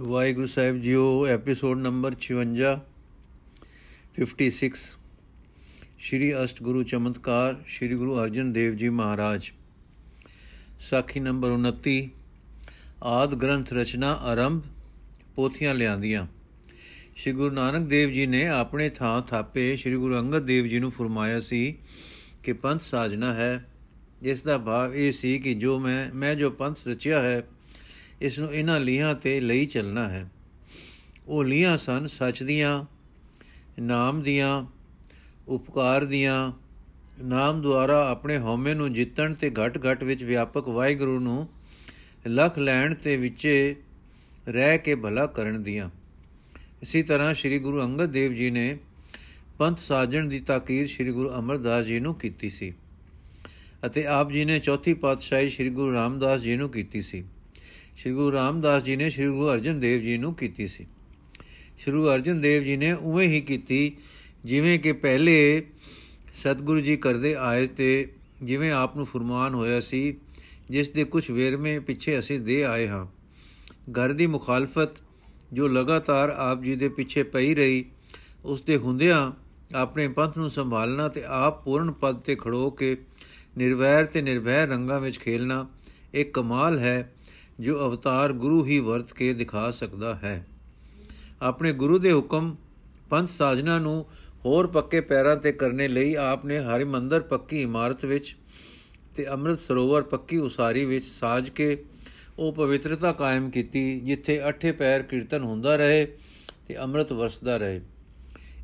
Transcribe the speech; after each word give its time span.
ਵਾਹਿਗੁਰੂ 0.00 0.46
ਸਾਹਿਬ 0.46 0.80
ਜੀਓ 0.80 1.26
episode 1.26 1.78
number 1.78 2.14
56 2.20 2.78
56 4.16 4.98
Shri 5.98 6.44
ਅਸ਼ਟਗੁਰੂ 6.44 6.82
ਚਮਤਕਾਰ, 6.82 7.56
ਸ਼੍ਰੀ 7.66 7.94
ਗੁਰੂ 7.94 8.22
ਅਰਜਨ 8.22 8.52
ਦੇਵ 8.52 8.76
ਜੀ 8.76 8.88
ਮਹਾਰਾਜ। 8.88 9.50
ਸਾਖੀ 10.80 11.20
ਨੰਬਰ 11.20 11.50
29 11.50 12.08
ਆਦ 13.02 13.34
ਗ੍ਰੰਥ 13.34 13.72
ਰਚਨਾ 13.72 14.12
ਆਰੰਭ, 14.12 14.62
ਪੋਥੀਆਂ 15.34 15.74
ਲਿਆਂਦੀਆਂ। 15.74 16.26
ਸ਼੍ਰੀ 17.16 17.32
ਗੁਰੂ 17.32 17.54
ਨਾਨਕ 17.54 17.88
ਦੇਵ 17.88 18.10
ਜੀ 18.10 18.26
ਨੇ 18.26 18.46
ਆਪਣੇ 18.48 18.90
ਥਾਂ 18.90 19.22
ਥਾਪੇ 19.22 19.76
ਸ਼੍ਰੀ 19.76 19.96
ਗੁਰੂ 19.96 20.18
ਅੰਗਦ 20.18 20.44
ਦੇਵ 20.44 20.66
ਜੀ 20.66 20.78
ਨੂੰ 20.78 20.92
ਫਰਮਾਇਆ 20.92 21.40
ਸੀ 21.40 21.78
ਕਿ 22.42 22.52
ਪੰਥ 22.52 22.80
ਸਾਜਣਾ 22.80 23.34
ਹੈ। 23.34 23.70
ਇਸ 24.22 24.42
ਦਾ 24.42 24.58
ਭਾਵ 24.58 24.94
ਇਹ 24.94 25.12
ਸੀ 25.12 25.38
ਕਿ 25.38 25.54
ਜੋ 25.54 25.80
ਮੈਂ 25.80 26.14
ਮੈਂ 26.14 26.34
ਜੋ 26.34 26.50
ਪੰਥ 26.50 26.78
ਰਚਿਆ 26.88 27.22
ਹੈ 27.22 27.42
ਇਸ 28.20 28.38
ਨੂੰ 28.38 28.54
ਇਹਨਾਂ 28.54 28.80
ਲੀਹਾਂ 28.80 29.14
ਤੇ 29.14 29.40
ਲਈ 29.40 29.66
ਚੱਲਣਾ 29.66 30.08
ਹੈ। 30.08 30.30
ਉਹ 31.28 31.44
ਲੀਹਾਂ 31.44 31.76
ਸਨ, 31.76 32.06
ਸੱਚ 32.06 32.42
ਦੀਆਂ, 32.42 32.84
ਨਾਮ 33.80 34.22
ਦੀਆਂ, 34.22 34.66
ਉਪਕਾਰ 35.48 36.04
ਦੀਆਂ। 36.04 36.52
ਨਾਮ 37.22 37.62
ਦੁਆਰਾ 37.62 38.10
ਆਪਣੇ 38.10 38.38
ਹਉਮੈ 38.38 38.74
ਨੂੰ 38.74 38.92
ਜਿੱਤਣ 38.92 39.34
ਤੇ 39.34 39.50
ਘਟ-ਘਟ 39.50 40.04
ਵਿੱਚ 40.04 40.24
ਵਿਆਪਕ 40.24 40.68
ਵਾਹਿਗੁਰੂ 40.68 41.20
ਨੂੰ 41.20 41.48
ਲਖ 42.28 42.58
ਲੈਣ 42.58 42.94
ਤੇ 42.94 43.16
ਵਿੱਚੇ 43.16 43.76
ਰਹਿ 44.48 44.78
ਕੇ 44.78 44.94
ਭਲਾ 44.94 45.26
ਕਰਨ 45.26 45.62
ਦੀਆਂ। 45.62 45.90
ਇਸੇ 46.82 47.02
ਤਰ੍ਹਾਂ 47.02 47.34
ਸ੍ਰੀ 47.34 47.58
ਗੁਰੂ 47.58 47.82
ਅੰਗਦ 47.82 48.06
ਦੇਵ 48.06 48.32
ਜੀ 48.32 48.50
ਨੇ 48.50 48.78
ਪੰਥ 49.58 49.78
ਸਾਜਣ 49.78 50.28
ਦੀ 50.28 50.40
ਤਾਕੀਦ 50.40 50.88
ਸ੍ਰੀ 50.88 51.10
ਗੁਰੂ 51.10 51.30
ਅਮਰਦਾਸ 51.38 51.86
ਜੀ 51.86 52.00
ਨੂੰ 52.00 52.14
ਕੀਤੀ 52.14 52.50
ਸੀ 52.50 52.74
ਅਤੇ 53.86 54.06
ਆਪ 54.06 54.30
ਜੀ 54.30 54.44
ਨੇ 54.44 54.58
ਚੌਥੀ 54.58 54.94
ਪਾਤਸ਼ਾਹੀ 54.94 55.48
ਸ੍ਰੀ 55.48 55.70
ਗੁਰੂ 55.70 55.92
ਰਾਮਦਾਸ 55.92 56.40
ਜੀ 56.40 56.56
ਨੂੰ 56.56 56.70
ਕੀਤੀ 56.70 57.02
ਸੀ। 57.02 57.24
ਸ੍ਰੀ 57.96 58.12
ਗੁਰੂ 58.12 58.32
ਰਾਮਦਾਸ 58.32 58.82
ਜੀ 58.82 58.96
ਨੇ 58.96 59.10
ਸ੍ਰੀ 59.10 59.26
ਗੁਰੂ 59.26 59.52
ਅਰਜਨ 59.52 59.80
ਦੇਵ 59.80 60.00
ਜੀ 60.00 60.18
ਨੂੰ 60.18 60.34
ਕੀਤੀ 60.34 60.68
ਸੀ। 60.68 60.86
ਸ੍ਰੀ 61.78 61.92
ਗੁਰੂ 61.92 62.08
ਅਰਜਨ 62.10 62.40
ਦੇਵ 62.40 62.62
ਜੀ 62.62 62.76
ਨੇ 62.76 62.92
ਉਵੇਂ 62.92 63.28
ਹੀ 63.28 63.40
ਕੀਤੀ, 63.40 63.96
ਜਿਵੇਂ 64.44 64.78
ਕਿ 64.78 64.92
ਪਹਿਲੇ 64.92 65.62
ਸਤਿਗੁਰੂ 66.34 66.80
ਜੀ 66.80 66.96
ਕਰਦੇ 66.96 67.34
ਆਏ 67.34 67.66
ਤੇ 67.66 68.08
ਜਿਵੇਂ 68.42 68.72
ਆਪ 68.72 68.96
ਨੂੰ 68.96 69.06
ਫਰਮਾਨ 69.06 69.54
ਹੋਇਆ 69.54 69.80
ਸੀ, 69.80 70.14
ਜਿਸ 70.70 70.88
ਦੇ 70.88 71.04
ਕੁਝ 71.04 71.30
ਵੇਰਵੇਂ 71.30 71.80
ਪਿੱਛੇ 71.80 72.18
ਅਸੀਂ 72.18 72.40
ਦੇ 72.40 72.64
ਆਏ 72.64 72.88
ਹਾਂ। 72.88 73.06
ਘਰ 73.90 74.12
ਦੀ 74.12 74.26
ਮੁਖਾਲਫਤ 74.26 74.90
ਜੋ 75.52 75.68
ਲਗਾਤਾਰ 75.68 76.28
ਆਪ 76.28 76.62
ਜੀ 76.62 76.76
ਦੇ 76.76 76.88
ਪਿੱਛੇ 76.88 77.22
ਪਈ 77.22 77.54
ਰਹੀ, 77.54 77.84
ਉਸ 78.44 78.62
ਦੇ 78.62 78.76
ਹੁੰਦਿਆਂ 78.76 79.32
ਆਪਣੇ 79.74 80.08
ਪੰਥ 80.08 80.38
ਨੂੰ 80.38 80.50
ਸੰਭਾਲਣਾ 80.50 81.08
ਤੇ 81.08 81.22
ਆਪ 81.26 81.64
ਪੂਰਨ 81.64 81.90
ਪਦ 81.90 82.18
ਤੇ 82.18 82.34
ਖੜੋ 82.34 82.70
ਕੇ 82.70 82.96
ਨਿਰਵੈਰ 83.58 84.04
ਤੇ 84.04 84.22
ਨਿਰਭੈ 84.22 84.66
ਰੰਗਾਂ 84.66 85.00
ਵਿੱਚ 85.00 85.18
ਖੇਲਣਾ 85.18 85.66
ਇੱਕ 86.14 86.34
ਕਮਾਲ 86.34 86.78
ਹੈ 86.78 87.14
ਜੋ 87.60 87.88
ਅਵਤਾਰ 87.88 88.32
ਗੁਰੂ 88.32 88.64
ਹੀ 88.64 88.78
ਵਰਤ 88.78 89.12
ਕੇ 89.12 89.32
ਦਿਖਾ 89.32 89.70
ਸਕਦਾ 89.70 90.14
ਹੈ। 90.14 90.46
ਆਪਣੇ 91.42 91.72
ਗੁਰੂ 91.72 91.98
ਦੇ 91.98 92.12
ਹੁਕਮ 92.12 92.56
ਪੰਥ 93.10 93.28
ਸਾਜਨਾ 93.28 93.78
ਨੂੰ 93.78 94.06
ਹੋਰ 94.44 94.66
ਪੱਕੇ 94.66 95.00
ਪੈਰਾਂ 95.00 95.36
ਤੇ 95.36 95.52
ਕਰਨੇ 95.52 95.88
ਲਈ 95.88 96.14
ਆਪ 96.14 96.46
ਨੇ 96.46 96.58
ਹਰਿ 96.58 96.84
ਮੰਦਰ 96.84 97.20
ਪੱਕੀ 97.20 97.62
ਇਮਾਰਤ 97.62 98.04
ਵਿੱਚ 98.04 98.36
ਤੇ 99.16 99.28
ਅੰਮ੍ਰਿਤ 99.28 99.60
ਸਰੋਵਰ 99.60 100.02
ਪੱਕੀ 100.02 100.36
ਉਸਾਰੀ 100.36 100.84
ਵਿੱਚ 100.84 101.04
ਸਾਜ 101.04 101.50
ਕੇ 101.50 101.84
ਉਹ 102.38 102.52
ਪਵਿੱਤਰਤਾ 102.52 103.12
ਕਾਇਮ 103.12 103.50
ਕੀਤੀ, 103.50 104.00
ਜਿੱਥੇ 104.00 104.48
ਅਠੇ 104.48 104.72
ਪੈਰ 104.72 105.02
ਕੀਰਤਨ 105.02 105.42
ਹੁੰਦਾ 105.42 105.76
ਰਹੇ 105.76 106.06
ਤੇ 106.68 106.78
ਅੰਮ੍ਰਿਤ 106.78 107.12
ਵਰਸਦਾ 107.12 107.56
ਰਹੇ। 107.56 107.80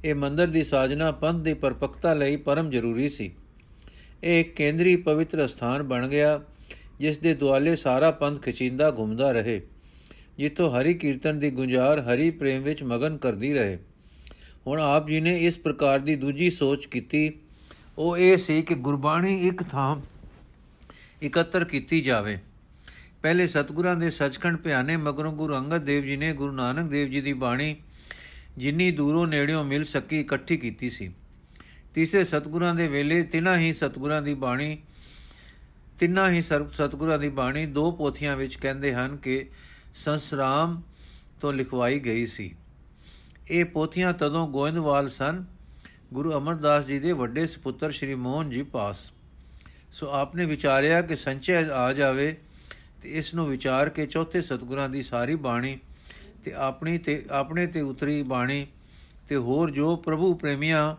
ਇਹ 0.05 0.15
ਮੰਦਰ 0.15 0.47
ਦੀ 0.47 0.65
ਸਾਜਨਾ 0.65 1.13
ਪੰਥ 1.13 1.43
ਦੀ 1.43 1.55
ਪਰਪਕਤਾ 1.55 2.15
ਲਈ 2.15 2.37
ਪਰਮ 2.37 2.71
ਜ਼ਰੂਰੀ 2.71 3.09
ਸੀ। 3.09 3.33
ਇਹ 4.25 4.41
ਇੱਕ 4.41 4.55
ਕੇਂਦਰੀ 4.55 4.97
ਪਵਿੱਤਰ 4.97 5.47
ਸਥਾਨ 5.49 5.83
ਬਣ 5.83 6.09
ਗਿਆ। 6.09 6.41
ਜਿਸ 7.01 7.19
ਦੇ 7.19 7.35
ਦੁਆਲੇ 7.35 7.77
ਸਾਰਾ 7.77 8.11
ਪੰਥ 8.11 8.43
ਖਿਚਿੰਦਾ 8.43 8.91
ਘੁੰਮਦਾ 8.91 9.33
ਰਹੇ, 9.33 9.63
ਜਿੱਥੋਂ 10.39 10.71
ਹਰੀ 10.71 10.95
ਕੀਰਤਨ 10.95 11.39
ਦੀ 11.39 11.51
ਗੁੰਜਾਰ 11.51 12.01
ਹਰੀ 12.01 12.31
ਪ੍ਰੇਮ 12.31 12.63
ਵਿੱਚ 12.63 12.83
ਮਗਨ 12.83 13.17
ਕਰਦੀ 13.17 13.53
ਰਹੇ। 13.55 13.79
ਹੁਣ 14.67 14.81
ਆਪ 14.81 15.09
ਜੀ 15.09 15.21
ਨੇ 15.21 15.39
ਇਸ 15.39 15.57
ਪ੍ਰਕਾਰ 15.59 15.99
ਦੀ 15.99 16.17
ਦੂਜੀ 16.17 16.51
ਸੋਚ 16.51 16.87
ਕੀਤੀ। 16.87 17.33
ਉਹ 17.99 18.17
ਇਹ 18.17 18.37
ਸੀ 18.37 18.63
ਕਿ 18.63 18.75
ਗੁਰਬਾਣੀ 18.75 19.49
ਇੱਕ 19.49 19.63
ਥਾਂ 19.63 19.97
ਇਕੱਤਰ 21.23 21.65
ਕੀਤੀ 21.65 22.01
ਜਾਵੇ। 22.01 22.39
ਪਹਿਲੇ 23.23 23.47
ਸਤਗੁਰਾਂ 23.47 23.97
ਦੇ 23.97 24.11
ਸੱਚਖੰਡ 24.11 24.57
ਭਿਆਨੇ 24.57 24.97
ਮਗਰੋਂ 24.97 25.33
ਗੁਰੂ 25.33 25.55
ਅੰਗਦ 25.55 25.85
ਦੇਵ 25.85 26.03
ਜੀ 26.03 26.17
ਨੇ 26.17 26.33
ਗੁਰੂ 26.33 26.53
ਨਾਨਕ 26.53 26.91
ਦੇਵ 26.91 27.09
ਜੀ 27.09 27.21
ਦੀ 27.21 27.33
ਬਾਣੀ 27.33 27.77
ਜਿੰਨੀ 28.59 28.91
ਦੂਰੋਂ 28.91 29.27
ਨੇੜਿਓਂ 29.27 29.65
ਮਿਲ 29.65 29.85
ਸਕੀ 29.85 30.21
ਇਕੱਠੀ 30.21 30.57
ਕੀਤੀ 30.57 30.91
ਸੀ। 30.91 31.11
ਤੀਸਰੇ 31.95 32.25
ਸਤਗੁਰਾਂ 32.25 32.75
ਦੇ 32.75 32.89
ਵੇਲੇ 32.89 33.23
ਤਿਨਾਂ 33.23 33.59
ਹੀ 33.59 33.73
ਸਤਗੁਰਾਂ 33.73 34.23
ਦੀ 34.23 34.35
ਬਾਣੀ 34.35 34.79
ਤਿੰਨਾਂ 36.01 36.31
ਹੀ 36.31 36.41
ਸਤਗੁਰਾਂ 36.43 37.19
ਦੀ 37.19 37.29
ਬਾਣੀ 37.29 37.67
ਦੋ 37.67 37.91
ਪੋਥੀਆਂ 37.93 38.37
ਵਿੱਚ 38.37 38.55
ਕਹਿੰਦੇ 38.55 38.93
ਹਨ 38.95 39.17
ਕਿ 39.17 39.49
ਸੰਸਰਾਮ 39.95 40.81
ਤੋਂ 41.41 41.53
ਲਿਖਵਾਈ 41.53 41.99
ਗਈ 41.99 42.27
ਸੀ। 42.27 42.55
ਇਹ 43.51 43.65
ਪੋਥੀਆਂ 43.65 44.13
ਤਦੋਂ 44.13 44.49
ਗੋਇੰਦਵਾਲ 44.49 45.09
ਸਨ। 45.09 45.45
ਗੁਰੂ 46.15 46.33
ਅਮਰਦਾਸ 46.33 46.87
ਜੀ 46.87 46.99
ਦੇ 46.99 47.13
ਵੱਡੇ 47.13 47.47
ਸੁਪੁੱਤਰ 47.47 47.93
ਸ੍ਰੀ 47.93 48.15
ਮੋਹਨ 48.15 48.51
ਜੀ 48.51 48.63
ਪਾਸ। 48.63 49.11
ਸੋ 49.93 50.11
ਆਪਨੇ 50.11 50.47
ਵਿਚਾਰਿਆ 50.47 51.03
ਕਿ 51.03 51.17
ਸੰਚੈ 51.17 51.65
ਆ 51.65 51.93
ਜਾਵੇ 51.93 52.37
ਤੇ 53.03 53.09
ਇਸ 53.09 53.35
ਨੂੰ 53.35 53.49
ਵਿਚਾਰ 53.49 53.89
ਕੇ 53.89 54.07
ਚੌਥੇ 54.07 54.43
ਸਤਗੁਰਾਂ 54.43 54.89
ਦੀ 54.89 55.03
ਸਾਰੀ 55.03 55.35
ਬਾਣੀ 55.35 55.79
ਤੇ 56.45 56.53
ਆਪਣੀ 56.53 56.99
ਤੇ 56.99 57.25
ਆਪਣੇ 57.31 57.67
ਤੇ 57.67 57.81
ਉਤਰੀ 57.81 58.23
ਬਾਣੀ 58.23 58.67
ਤੇ 59.29 59.37
ਹੋਰ 59.37 59.71
ਜੋ 59.71 59.97
ਪ੍ਰਭੂ 59.97 60.35
ਪ੍ਰੇਮੀਆਂ 60.35 60.97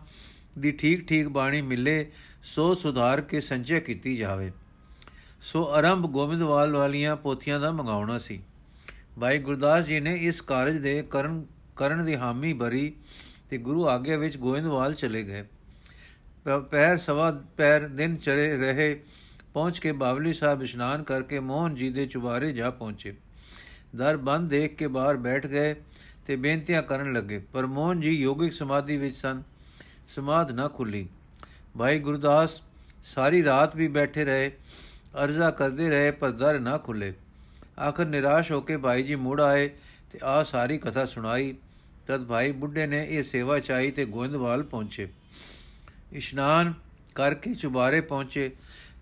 ਦੀ 0.58 0.72
ਠੀਕ 0.72 1.06
ਠੀਕ 1.06 1.28
ਬਾਣੀ 1.28 1.62
ਮਿਲੇ, 1.62 2.10
ਸੋ 2.42 2.74
ਸੁਧਾਰ 2.74 3.20
ਕੇ 3.20 3.40
ਸੰਚੈ 3.40 3.80
ਕੀਤੀ 3.80 4.16
ਜਾਵੇ। 4.16 4.52
ਸੋ 5.42 5.64
ਆਰੰਭ 5.68 6.06
ਗੋਬਿੰਦਵਾਲ 6.06 6.76
ਵਾਲੀਆਂ 6.76 7.14
ਪੋਥੀਆਂ 7.16 7.58
ਦਾ 7.60 7.70
ਮੰਗਾਉਣਾ 7.72 8.18
ਸੀ। 8.18 8.40
ਭਾਈ 9.20 9.38
ਗੁਰਦਾਸ 9.38 9.84
ਜੀ 9.84 9.98
ਨੇ 10.00 10.14
ਇਸ 10.16 10.40
ਕਾਰਜ 10.40 10.76
ਦੇ 10.78 11.02
ਕਰਨ 11.10 11.44
ਕਰਨ 11.76 12.04
ਦੀ 12.04 12.14
ਹਾਮੀ 12.16 12.52
ਭਰੀ 12.52 12.92
ਤੇ 13.50 13.58
ਗੁਰੂ 13.58 13.86
ਆਗੇ 13.88 14.16
ਵਿੱਚ 14.16 14.36
ਗੋਬਿੰਦਵਾਲ 14.36 14.94
ਚਲੇ 14.94 15.22
ਗਏ। 15.24 15.42
ਪੈਰ 16.70 16.96
ਸਵਾ, 16.98 17.30
ਪੈਰ 17.56 17.88
ਦਿਨ 17.88 18.16
ਚੜੇ 18.16 18.56
ਰਹੇ, 18.56 19.00
ਪਹੁੰਚ 19.54 19.78
ਕੇ 19.78 19.92
ਬਾਵਲੀ 19.92 20.32
ਸਾਹਿਬ 20.34 20.62
ਇਸ਼ਨਾਨ 20.62 21.02
ਕਰਕੇ 21.02 21.40
ਮੋਹਨ 21.40 21.74
ਜੀ 21.74 21.90
ਦੇ 21.90 22.06
ਚੁਬਾਰੇ 22.06 22.52
ਜਾ 22.52 22.70
ਪਹੁੰਚੇ। 22.70 23.14
ਦਰ 23.96 24.16
ਬੰਦ 24.18 24.50
ਦੇਖ 24.50 24.76
ਕੇ 24.76 24.86
ਬਾਹਰ 24.88 25.16
ਬੈਠ 25.16 25.46
ਗਏ 25.46 25.74
ਤੇ 26.26 26.36
ਬੇਨਤੀਆਂ 26.36 26.82
ਕਰਨ 26.82 27.12
ਲੱਗੇ, 27.12 27.38
ਪਰ 27.52 27.66
ਮੋਹਨ 27.66 28.00
ਜੀ 28.00 28.10
ਯੋਗਿਕ 28.10 28.52
ਸਮਾਧੀ 28.52 28.96
ਵਿੱਚ 28.96 29.16
ਸਨ, 29.16 29.42
ਸਮਾਧ 30.08 30.52
ਨਾ 30.52 30.68
ਖੁੱਲੀ। 30.68 31.06
ਭਾਈ 31.78 31.98
ਗੁਰਦਾਸ 31.98 32.60
ਸਾਰੀ 33.04 33.44
ਰਾਤ 33.44 33.76
ਵੀ 33.76 33.88
ਬੈਠੇ 33.88 34.24
ਰਹੇ 34.24 34.50
ਅਰਜ਼ਾ 35.14 35.50
ਕਰਦੇ 35.50 35.88
ਰਹੇ, 35.90 36.10
ਪਰ 36.10 36.30
ਦਰ 36.30 36.58
ਨਾ 36.60 36.78
ਖੁੱਲੇ। 36.78 37.12
ਆਖਰ 37.80 38.06
ਨਿਰਾਸ਼ 38.06 38.52
ਹੋ 38.52 38.60
ਕੇ 38.60 38.76
ਭਾਈ 38.76 39.02
ਜੀ 39.02 39.14
ਮੁੜ 39.14 39.40
ਆਏ 39.40 39.68
ਤੇ 40.12 40.18
ਆ 40.24 40.42
ਸਾਰੀ 40.42 40.78
ਕਥਾ 40.78 41.04
ਸੁਣਾਈ। 41.06 41.54
ਤਦ 42.06 42.24
ਭਾਈ 42.24 42.52
ਬੁੱਢੇ 42.52 42.86
ਨੇ 42.86 43.06
ਇਹ 43.10 43.22
ਸੇਵਾ 43.22 43.58
ਚਾਹੀ 43.58 43.90
ਤੇ 43.90 44.04
ਗੋਇੰਦਵਾਲ 44.04 44.62
ਪਹੁੰਚੇ। 44.62 45.08
ਇਸ਼ਨਾਨ 46.12 46.72
ਕਰਕੇ 47.14 47.54
ਚੁਬਾਰੇ 47.54 48.00
ਪਹੁੰਚੇ। 48.00 48.50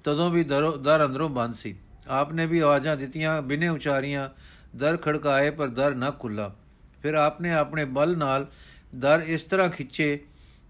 ਤਦੋਂ 0.05 0.31
ਵੀ 0.31 0.45
ਦਰ 0.45 1.05
ਅੰਦਰੋਂ 1.05 1.29
ਬੰਦ 1.31 1.55
ਸੀ। 1.55 1.75
ਆਪਨੇ 2.09 2.47
ਵੀ 2.47 2.59
ਆਵਾਜ਼ਾਂ 2.61 2.97
ਦਿੱਤੀਆਂ, 2.97 3.41
ਬਿਨੇ 3.43 3.69
ਉਚਾਰੀਆਂ। 3.69 4.29
ਦਰ 4.77 4.97
ਖੜਕਾਏ, 4.97 5.51
ਪਰ 5.51 5.69
ਦਰ 5.69 5.95
ਨਾ 5.95 6.11
ਖੁੱਲਾ। 6.11 6.55
ਫਿਰ 7.03 7.15
ਆਪਨੇ 7.15 7.53
ਆਪਣੇ 7.53 7.85
ਬਲ 7.85 8.17
ਨਾਲ 8.19 8.47
ਦਰ 8.95 9.23
ਇਸ 9.27 9.45
ਤਰ੍ਹਾਂ 9.45 9.69
ਖਿੱਚੇ 9.69 10.19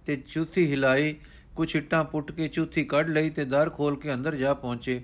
ਤੇ 0.06 0.16
ਚੂਥੀ 0.28 0.70
ਹਿਲਾਈ। 0.70 1.14
ਕੁਛ 1.56 1.76
ਇੱਟਾਂ 1.76 2.04
ਪੁੱਟ 2.04 2.32
ਕੇ 2.32 2.48
ਚੂਥੀ 2.48 2.84
ਕੱਢ 2.84 3.10
ਲਈ 3.10 3.30
ਤੇ 3.30 3.44
ਦਰ 3.44 3.70
ਖੋਲ 3.70 3.96
ਕੇ 3.96 4.12
ਅੰਦਰ 4.14 4.34
ਜਾ 4.34 4.54
ਪਹੁੰਚੇ। 4.54 5.00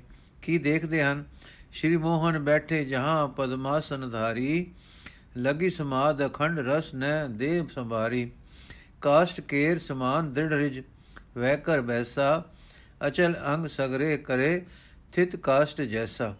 ਕੀ 0.47 0.59
ਦੇਖਦੇ 0.59 1.03
ਹਨ? 1.03 1.25
ਸ਼੍ਰੀ 1.73 1.97
ਮੋਹਨ 1.97 2.39
ਬੈਠੇ, 2.39 2.85
ਜਹਾਂ 2.85 3.29
ਪਦਮਾਸਨ 3.29 4.09
ਧਾਰੀ, 4.11 4.67
ਲਗੀ 5.37 5.69
ਸਮਾਦ 5.71 6.25
ਅਖੰਡ 6.27 6.59
ਰਸ 6.59 6.95
ਨ 6.95 7.05
ਦੇਵ 7.37 7.67
ਸੰਭਾਰੀ। 7.69 8.31
ਕਾਸ਼ਟ 9.01 9.41
ਕੇਰ 9.41 9.79
ਸਮਾਨ 9.79 10.33
ਦ੍ਰਿੜ 10.33 10.53
ਰਿਜ 10.53 10.83
ਵੈ 11.37 11.55
ਕਰ 11.57 11.81
ਬੈਸਾ, 11.81 12.45
ਅਚਲ 13.07 13.35
ਅੰਗ 13.47 13.67
ਸਗਰੇ 13.67 14.17
ਕਰੇ, 14.17 14.65
ਥਿਤ 15.13 15.37
ਕਾਸ਼ਟ 15.37 15.83
ਜੈਸਾ। 15.83 16.35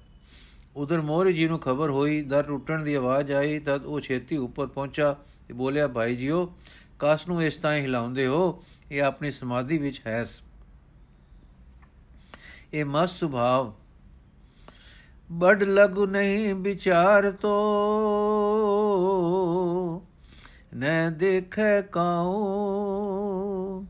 ਉਧਰ 0.77 1.01
ਮੋਹਰੀ 1.01 1.33
ਜੀ 1.33 1.47
ਨੂੰ 1.49 1.59
ਖਬਰ 1.61 1.91
ਹੋਈ, 1.91 2.23
ਦਰ 2.23 2.43
ਟੁੱਟਣ 2.43 2.83
ਦੀ 2.85 2.95
ਆਵਾਜ਼ 2.95 3.33
ਆਈ, 3.33 3.59
ਤਦ 3.59 3.85
ਉਹ 3.85 4.01
ਛੇਤੀ 4.01 4.37
ਉੱਪਰ 4.37 4.67
ਪਹੁੰਚਾ 4.67 5.15
ਤੇ 5.49 5.55
ਬੋਲਿਆ, 5.55 5.89
ਭਾਈ 5.89 6.17
ਜੀਓ 6.17 6.47
ਕਾਸ 6.99 7.27
ਨੂੰ 7.29 7.43
ਇਸ 7.43 7.57
ਤਾਂ 7.57 7.73
ਹਿਲਾਉਂਦੇ 7.75 8.27
ਹੋ, 8.27 8.63
ਇਹ 8.93 9.03
ਆਪਣੀ 9.03 9.31
ਸਮਾਧੀ 9.31 9.79
ਵਿੱਚ 9.79 10.01
ਹੈ 10.07 10.25
ਇਹ 12.73 12.85
ਮਸ 12.85 13.19
ਸੁਭਾਵ 13.19 13.73
ਬੜ 15.33 15.63
ਲਗੁ 15.63 16.07
ਨਹੀਂ 16.07 16.55
ਵਿਚਾਰ 16.55 17.31
ਤੋ। 17.31 17.63
ਨ 20.77 21.15
ਦੇਖੈ 21.17 21.81
ਕਾਉ। 21.81 23.85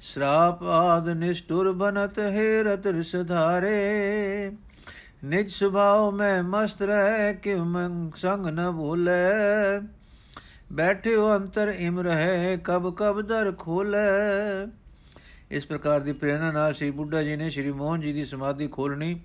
ਸ਼ਰਾਪ 0.00 0.62
ਆਦ 0.62 1.08
ਨਿਸ਼ਟੁਰ 1.08 1.72
ਬਨਤ 1.72 2.18
ਹੈ 2.18 2.62
ਰਤਰ 2.62 3.02
ਸੁਧਾਰੇ 3.02 4.52
ਨਿਜ 5.24 5.50
ਸੁਭਾਵ 5.50 6.10
ਮੈਂ 6.10 6.42
ਮਸਤ 6.42 6.82
ਰਹਿ 6.82 7.34
ਕਿ 7.34 7.54
ਮੰਗ 7.54 8.12
ਸੰਗ 8.16 8.46
ਨ 8.46 8.70
ਭੂਲੇ 8.70 9.82
ਬੈਠਿਓ 10.72 11.36
ਅੰਤਰ 11.36 11.74
ਇਮ 11.78 12.00
ਰਹੇ 12.00 12.58
ਕਬ 12.64 12.94
ਕਬ 12.94 13.20
ਦਰ 13.20 13.54
ਖੋਲੇ। 13.58 13.98
ਇਸ 15.50 15.66
ਪ੍ਰਕਾਰ 15.66 16.00
ਦੀ 16.00 16.12
ਪ੍ਰੇਰਣਾ 16.12 16.52
ਨਾਲ 16.52 16.74
ਸ੍ਰੀ 16.74 16.90
ਬੁੱਢਾ 16.90 17.22
ਜੀ 17.22 17.36
ਨੇ 17.36 17.50
ਸ੍ਰੀ 17.50 17.72
ਮੋਹਨ 17.72 18.00
ਜੀ 18.00 18.12
ਦੀ 18.12 18.24
ਸਮਾਧੀ 18.24 18.68
ਖੋਲਣੀ 18.68 19.20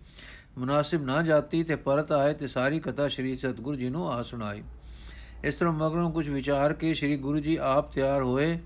ਮੁਨਾਸਿਬ 0.57 1.03
ਨਾ 1.03 1.21
ਜਾਤੀ 1.21 1.63
ਤੇ 1.63 1.75
ਪਰਤ 1.75 2.11
ਆਏ 2.11 2.33
ਤੇ 2.33 2.47
ਸਾਰੀ 2.47 2.79
ਕਥਾ 2.79 3.07
ਸ੍ਰੀ 3.07 3.35
ਸਤਗੁਰੂ 3.35 3.75
ਜੀ 3.75 3.89
ਨੂੰ 3.89 4.11
ਆ 4.11 4.23
ਸੁਣਾਈ। 4.23 4.63
ਇਸ 5.43 5.55
ਤਰ੍ਹਾਂ 5.55 5.73
ਮਗਰੋਂ 5.73 6.11
ਕੁਝ 6.11 6.29
ਵਿਚਾਰ 6.29 6.73
ਕੇ 6.73 6.93
ਸ੍ਰੀ 6.93 7.17
ਗੁਰੂ 7.17 7.39
ਜੀ 7.39 7.55
ਆਪ 7.55 7.93
ਤਿਆਰ 7.93 8.21
ਹੋਏ 8.21 8.57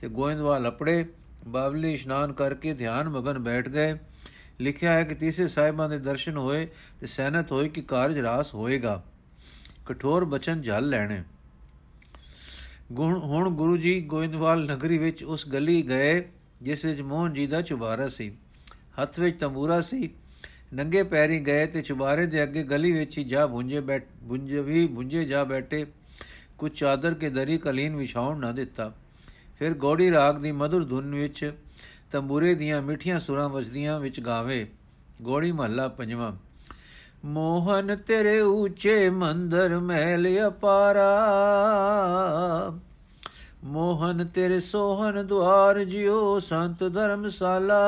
ਤੇ 0.00 0.08
ਗੋਇੰਦਵਾਲ 0.08 0.68
ਅਪੜੇ 0.68 1.04
ਬਾਬਲੀ 1.46 1.92
ਇਸ਼ਨਾਨ 1.92 2.32
ਕਰਕੇ 2.32 2.74
ਧਿਆਨ 2.74 3.08
ਮਗਨ 3.08 3.38
ਬੈਠ 3.38 3.68
ਗਏ। 3.68 3.98
ਲਿਖਿਆ 4.60 4.92
ਹੈ 4.92 5.02
ਕਿ 5.02 5.14
ਤੀਸੇ 5.14 5.48
ਸਾਹਿਬਾਂ 5.48 5.88
ਦੇ 5.88 5.98
ਦਰਸ਼ਨ 5.98 6.36
ਹੋਏ 6.36 6.66
ਤੇ 7.00 7.06
ਸਹਿਨਤ 7.06 7.52
ਹੋਈ 7.52 7.68
ਕਿ 7.68 7.80
ਕਾਰਜ 7.80 8.18
ਰਾਸ 8.18 8.54
ਹੋਏਗਾ। 8.54 9.02
ਕਠੋਰ 9.86 10.24
ਬਚਨ 10.24 10.62
ਜਲ 10.62 10.88
ਲੈਣੇ। 10.88 11.22
ਹੁਣ 12.98 13.50
ਗੁਰੂ 13.50 13.76
ਜੀ 13.76 14.00
ਗੋਇੰਦਵਾਲ 14.00 14.66
ਨਗਰੀ 14.66 14.98
ਵਿੱਚ 14.98 15.24
ਉਸ 15.24 15.48
ਗਲੀ 15.48 15.82
ਗਏ, 15.82 16.28
ਜਿਸ 16.62 16.84
ਵਿੱਚ 16.84 17.00
ਮੋਹਨ 17.00 17.34
ਜੀ 17.34 17.46
ਦਾ 17.46 17.62
ਚੁਬਾਰਾ 17.62 18.08
ਸੀ। 18.08 18.36
ਹੱਥ 19.02 19.20
ਵਿੱਚ 19.20 19.40
ਤੰਬੂਰਾ 19.40 19.80
ਸੀ। 19.80 20.10
ਨੰਗੇ 20.74 21.02
ਪੈਰੀ 21.02 21.40
ਗਏ 21.40 21.66
ਤੇ 21.66 21.82
ਚੁਬਾਰੇ 21.82 22.26
ਦੇ 22.26 22.42
ਅੱਗੇ 22.42 22.62
ਗਲੀ 22.62 22.92
ਵਿੱਚ 22.92 23.18
ਹੀ 23.18 23.24
ਜਾ 23.24 23.46
ਭੁੰਜੇ 23.46 23.80
ਬੈਠ 23.80 24.06
ਭੁੰਜੇ 24.28 24.60
ਵੀ 24.60 24.86
ਭੁੰਜੇ 24.86 25.24
ਜਾ 25.24 25.44
ਬੈਠੇ। 25.44 25.86
ਕੁਝ 26.58 26.72
ਚਾਦਰ 26.72 27.14
ਕੇ 27.14 27.30
ਦਰੀ 27.30 27.58
ਕਲੀਨ 27.58 27.96
ਵਿਛਾਉਣ 27.96 28.40
ਨਾ 28.40 28.52
ਦਿੱਤਾ। 28.52 28.92
ਫਿਰ 29.58 29.74
ਗੋੜੀ 29.74 30.10
ਰਾਗ 30.10 30.36
ਦੀ 30.36 30.52
ਮధుਰ 30.52 30.84
ਧੁਨ 30.84 31.14
ਵਿੱਚ 31.14 31.52
ਤੰਬੂਰੇ 32.12 32.54
ਦੀਆਂ 32.54 32.82
ਮਿੱਠੀਆਂ 32.82 33.20
ਸੁਰਾਂ 33.20 33.48
ਵਜਦੀਆਂ 33.48 34.00
ਵਿੱਚ 34.00 34.20
ਗਾਵੇ, 34.20 34.66
ਗੋੜੀ 35.22 35.52
ਮਹੱਲਾ 35.52 35.88
ਪੰਜਵਾਂ। 35.88 36.32
ਮੋਹਨ 37.24 37.96
ਤੇਰੇ 37.96 38.40
ਉੱਚੇ 38.40 39.10
ਮੰਦਰ 39.10 39.78
ਮਹਿਲ 39.78 40.48
ਅਪਾਰਾ। 40.48 41.10
ਮੋਹਨ 43.64 44.26
ਤੇਰੇ 44.26 44.60
ਸੋਹਨ 44.60 45.26
ਦਵਾਰ 45.26 45.84
ਜਿਉ 45.84 46.40
ਸੰਤ 46.40 46.92
ਧਰਮਸ਼ਾਲਾ। 46.94 47.80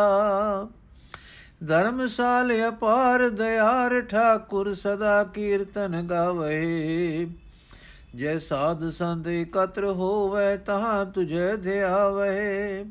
ਧਰਮਸਾਲ 1.67 2.53
ਅਪਾਰ 2.69 3.29
ਦਿਆਰ 3.29 4.01
ਠਾਕੁਰ 4.01 4.75
ਸਦਾ 4.75 5.25
ਕੀਰਤਨ 5.25 6.03
ਗਾਵੇ। 6.03 7.29
ਜੈ 8.17 8.39
ਸਾਧ 8.39 8.91
ਸੰਤ 8.91 9.27
ਇਕਤਰ 9.27 9.85
ਹੋਵੇ 9.85 10.57
ਤਹਾਂ 10.57 11.05
ਤੁਝੇ 11.07 11.57
ਧਿਆਵੇ। 11.57 12.85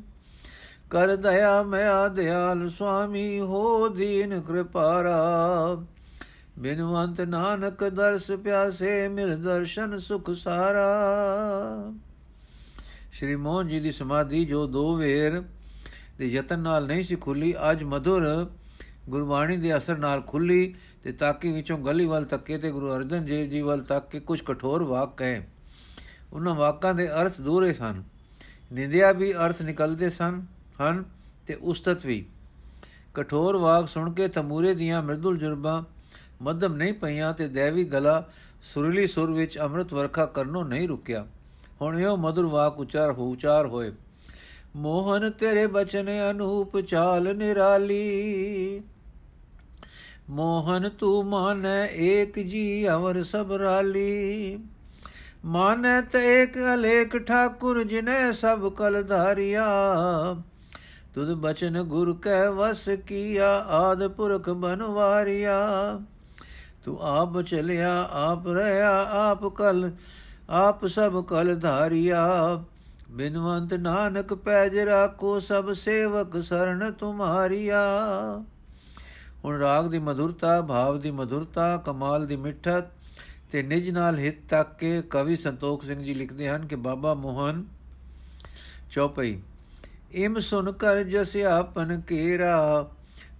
ਕਰ 0.90 1.16
ਦਇਆ 1.16 1.62
ਮਿਆ 1.62 2.08
ਦਿਆਲ 2.08 2.70
ਸੁਆਮੀ, 2.70 3.40
ਹੋ 3.40 3.88
ਦੀਨ 3.88 4.40
ਕਿਰਪਾਰਾ 4.40 5.76
ਬਿਨਵੰਤ 6.58 7.20
ਨਾਨਕ 7.20 7.84
ਦਰਸ 7.84 8.30
ਪਿਆਸੇ, 8.30 9.08
ਮਿਲ 9.08 9.36
ਦਰਸ਼ਨ 9.36 9.98
ਸੁਖ 9.98 10.30
ਸਾਰਾ। 10.30 10.88
ਸ਼੍ਰੀ 13.12 13.36
ਮੋਹਨ 13.36 13.68
ਜੀ 13.68 13.80
ਦੀ 13.80 13.92
ਸਮਾਧੀ 13.92 14.44
ਜੋ 14.44 14.66
ਦੋ 14.66 14.96
ਵੇਰ 14.96 15.42
ਦੇ 16.18 16.28
ਯਤਨ 16.28 16.58
ਨਾਲ 16.58 16.86
ਨਹੀਂ 16.86 17.04
ਸੀ 17.04 17.16
ਖੁੱਲੀ, 17.16 17.54
ਅੱਜ 17.70 17.82
ਮధుਰ 17.82 18.50
ਗੁਰਬਾਣੀ 19.08 19.56
ਦੇ 19.56 19.76
ਅਸਰ 19.76 19.96
ਨਾਲ 19.96 20.20
ਖੁੱਲੀ 20.20 20.74
ਤੇ 21.02 21.12
ਤਾਕੀ 21.12 21.52
ਵਿੱਚੋਂ 21.52 21.78
ਗਲੀ 21.78 22.06
ਵੱਲ 22.06 22.24
ਤੱਕੇ 22.24 22.58
ਤੇ 22.58 22.70
ਗੁਰੂ 22.70 22.96
ਅਰਜਨ 22.96 23.24
ਦੇਵ 23.24 23.48
ਜੀ 23.48 23.60
ਵੱਲ 23.60 23.80
ਤੱਕ 23.80 24.10
ਕੇ 24.10 24.20
ਕੁਝ 24.20 24.42
ਕਠੋਰ 24.42 24.82
ਵਾਕ 24.82 25.16
ਕਹੇ। 25.16 25.46
ਉਹਨਾਂ 26.32 26.54
ਵਾਕਾਂ 26.54 26.94
ਦੇ 26.94 27.12
ਅਰਥ 27.12 27.40
ਦੂਰੇ 27.40 27.72
ਸਨ। 27.72 28.02
ਨਿੰਦਿਆ 28.72 29.12
ਵੀ 29.12 29.32
ਅਰਥ 29.32 29.62
ਨਿਕਲਦੇ 29.62 30.10
ਸਨ, 30.10 30.42
ਹਨ 30.82 31.04
ਤੇ 31.46 31.54
ਉਸਤਤ 31.54 32.06
ਵੀ। 32.06 32.26
ਕਠੋਰ 33.14 33.56
ਵਾਕ 33.56 33.88
ਸੁਣ 33.88 34.12
ਕੇ 34.12 34.28
ਤਮੂਰੇ 34.28 34.74
ਦੀਆਂ 34.74 35.02
ਮਰਦੁਲ 35.02 35.38
ਜੁਰਬਾਂ 35.38 35.82
ਮੱਧਮ 36.42 36.74
ਨਹੀਂ 36.74 36.92
ਪਈਆਂ 36.92 37.32
ਤੇ 37.32 37.48
ਦੇਵੀ 37.48 37.84
ਗਲਾ 37.84 38.28
ਸੁਰਲੀ 38.62 39.06
ਸੁਰ 39.06 39.30
ਵਿੱਚ 39.32 39.58
ਅੰਮ੍ਰਿਤ 39.58 39.94
ਵਰਖਾ 39.94 40.26
ਕਰਨੋਂ 40.26 40.64
ਨਹੀਂ 40.64 40.88
ਰੁਕਿਆ। 40.88 41.26
ਹੁਣ 41.82 42.00
ਇਹੋ 42.00 42.16
ਮధుਰ 42.16 42.46
ਵਾਕ 42.46 42.78
ਉਚਾਰ 42.78 43.12
ਹੋ 43.12 43.30
ਉਚਾਰ 43.30 43.66
ਹੋਏ। 43.66 43.92
ਮੋਹਨ 44.76 45.30
ਤੇਰੇ 45.30 45.66
ਬਚਨ 45.66 46.30
ਅਨੂਪ 46.30 46.80
ਚਾਲ 46.80 47.36
ਨਿਰਾਲੀ। 47.36 48.82
ਮੋਹਨ 50.30 50.88
ਤੂੰ 50.88 51.26
ਮਾਨੈ 51.26 51.86
ਏਕ 51.86 52.38
ਜੀ 52.38 52.88
ਅਵਰ 52.88 53.22
ਸਭ 53.22 53.52
ਰਾਲੀ। 53.52 54.58
ਮਾਨੈ 55.44 56.00
ਤੇ 56.00 56.42
ਏਕ 56.42 56.58
ਅਲੇਖ 56.74 57.16
ਠਾਕੁਰ 57.16 57.82
ਜਿਨੇ 57.82 58.32
ਸਭ 58.32 58.68
ਕਲ 58.68 59.02
ਧਾਰਿਆ। 59.02 59.66
ਤੁਧ 61.14 61.34
ਬਚਨ 61.34 61.82
ਗੁਰ 61.82 62.18
ਕੈ 62.22 62.50
ਵਸ 62.50 62.88
ਕੀਆ, 63.06 63.52
ਆਦ 63.68 64.06
ਪੁਰਖ 64.06 64.50
ਬਨਵਾਰਿਆ 64.50 65.58
ਤੂੰ 66.84 66.98
ਆਪ 67.02 67.40
ਚਲਿਆ, 67.42 68.08
ਆਪ 68.12 68.48
ਰਹਾ 68.48 69.04
ਆਪ 69.30 69.46
ਕਲ, 69.46 69.90
ਆਪ 70.50 70.86
ਸਭ 70.86 71.24
ਕਲ 71.24 71.54
ਧਾਰਿਆ। 71.56 72.64
ਬਿਨਵੰਤ 73.10 73.74
ਨਾਨਕ 73.74 74.34
ਪੈਜ 74.34 74.78
ਰਾਖੋ 74.78 75.40
ਸਭ 75.40 75.72
ਸੇਵਕ 75.72 76.42
ਸਰਣ 76.42 76.90
ਤੁਮਾਰੀਆ। 76.90 77.80
ਹੁਣ 79.44 79.58
ਰਾਗ 79.58 79.90
ਦੀ 79.90 79.98
ਮధుਰਤਾ 79.98 80.60
ਭਾਵ 80.62 81.00
ਦੀ 81.00 81.10
ਮధుਰਤਾ 81.10 81.76
ਕਮਾਲ 81.76 82.26
ਦੀ 82.26 82.36
ਮਿੱਠਤ 82.36 82.88
ਤੇ 83.52 83.62
ਨਿਜ 83.62 83.90
ਨਾਲ 83.90 84.18
ਹਿੱਤ 84.18 84.36
ਤੱਕ 84.48 84.78
ਕੇ 84.78 85.02
ਕਵੀ 85.02 85.36
ਸੰਤੋਖ 85.36 85.84
ਸਿੰਘ 85.84 86.02
ਜੀ 86.02 86.14
ਲਿਖਦੇ 86.14 86.48
ਹਨ 86.48 86.66
ਕਿ 86.66 86.76
ਬਾਬਾ 86.76 87.14
ਮੋਹਨ 87.14 87.64
ਚੌਪਈ, 88.90 89.40
ਇਮ 90.12 90.40
ਸੁਨ 90.40 90.72
ਕਰ 90.72 91.02
ਜਸ 91.02 91.36
ਆਪਨ 91.36 92.00
ਕੇਰਾ, 92.00 92.88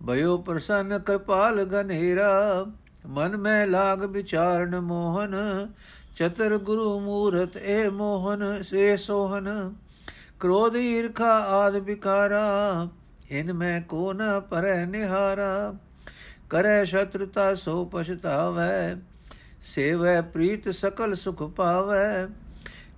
ਭਇਓ 0.06 0.36
ਪ੍ਰਸੰਨ 0.36 0.98
ਕਿਰਪਾਲ 0.98 1.64
ਗਨੇਰਾ, 1.64 2.66
ਮਨ 3.06 3.36
ਮੈਂ 3.36 3.66
ਲਾਗ 3.66 4.04
ਵਿਚਾਰਨ 4.04 4.80
ਮੋਹਨ 4.80 5.34
ਚਤਰ 6.18 6.58
ਗੁਰੂ 6.58 7.00
ਮੂਰਤ 7.00 7.56
ਏ 7.56 7.88
ਮੋਹਨ, 7.88 8.62
ਸੇ 8.62 8.96
ਸੋਹਨ। 8.96 9.74
ਕ੍ਰੋਧ 10.40 10.76
ਈਰਖਾ 10.76 11.38
ਆਦ 11.38 11.76
ਵਿਕਾਰਾ 11.76 12.88
ਇਨ 13.30 13.52
ਮੈਂ 13.52 13.80
ਕੋ 13.80 14.12
ਨ 14.12 14.40
ਪਰੈ 14.40 14.86
ਨਿਹਾਰਾ। 14.86 15.74
ਕਰੈ 16.50 16.84
ਸ਼ਤਰਤਾ 16.84 17.54
ਸੋ 17.54 17.84
ਪਛਤਾਵੈ, 17.84 18.96
ਸੇਵੈ 19.62 20.20
ਪ੍ਰੀਤ 20.20 20.68
ਸਕਲ 20.68 21.14
ਸੁਖ 21.14 21.42
ਪਾਵੈ। 21.42 22.28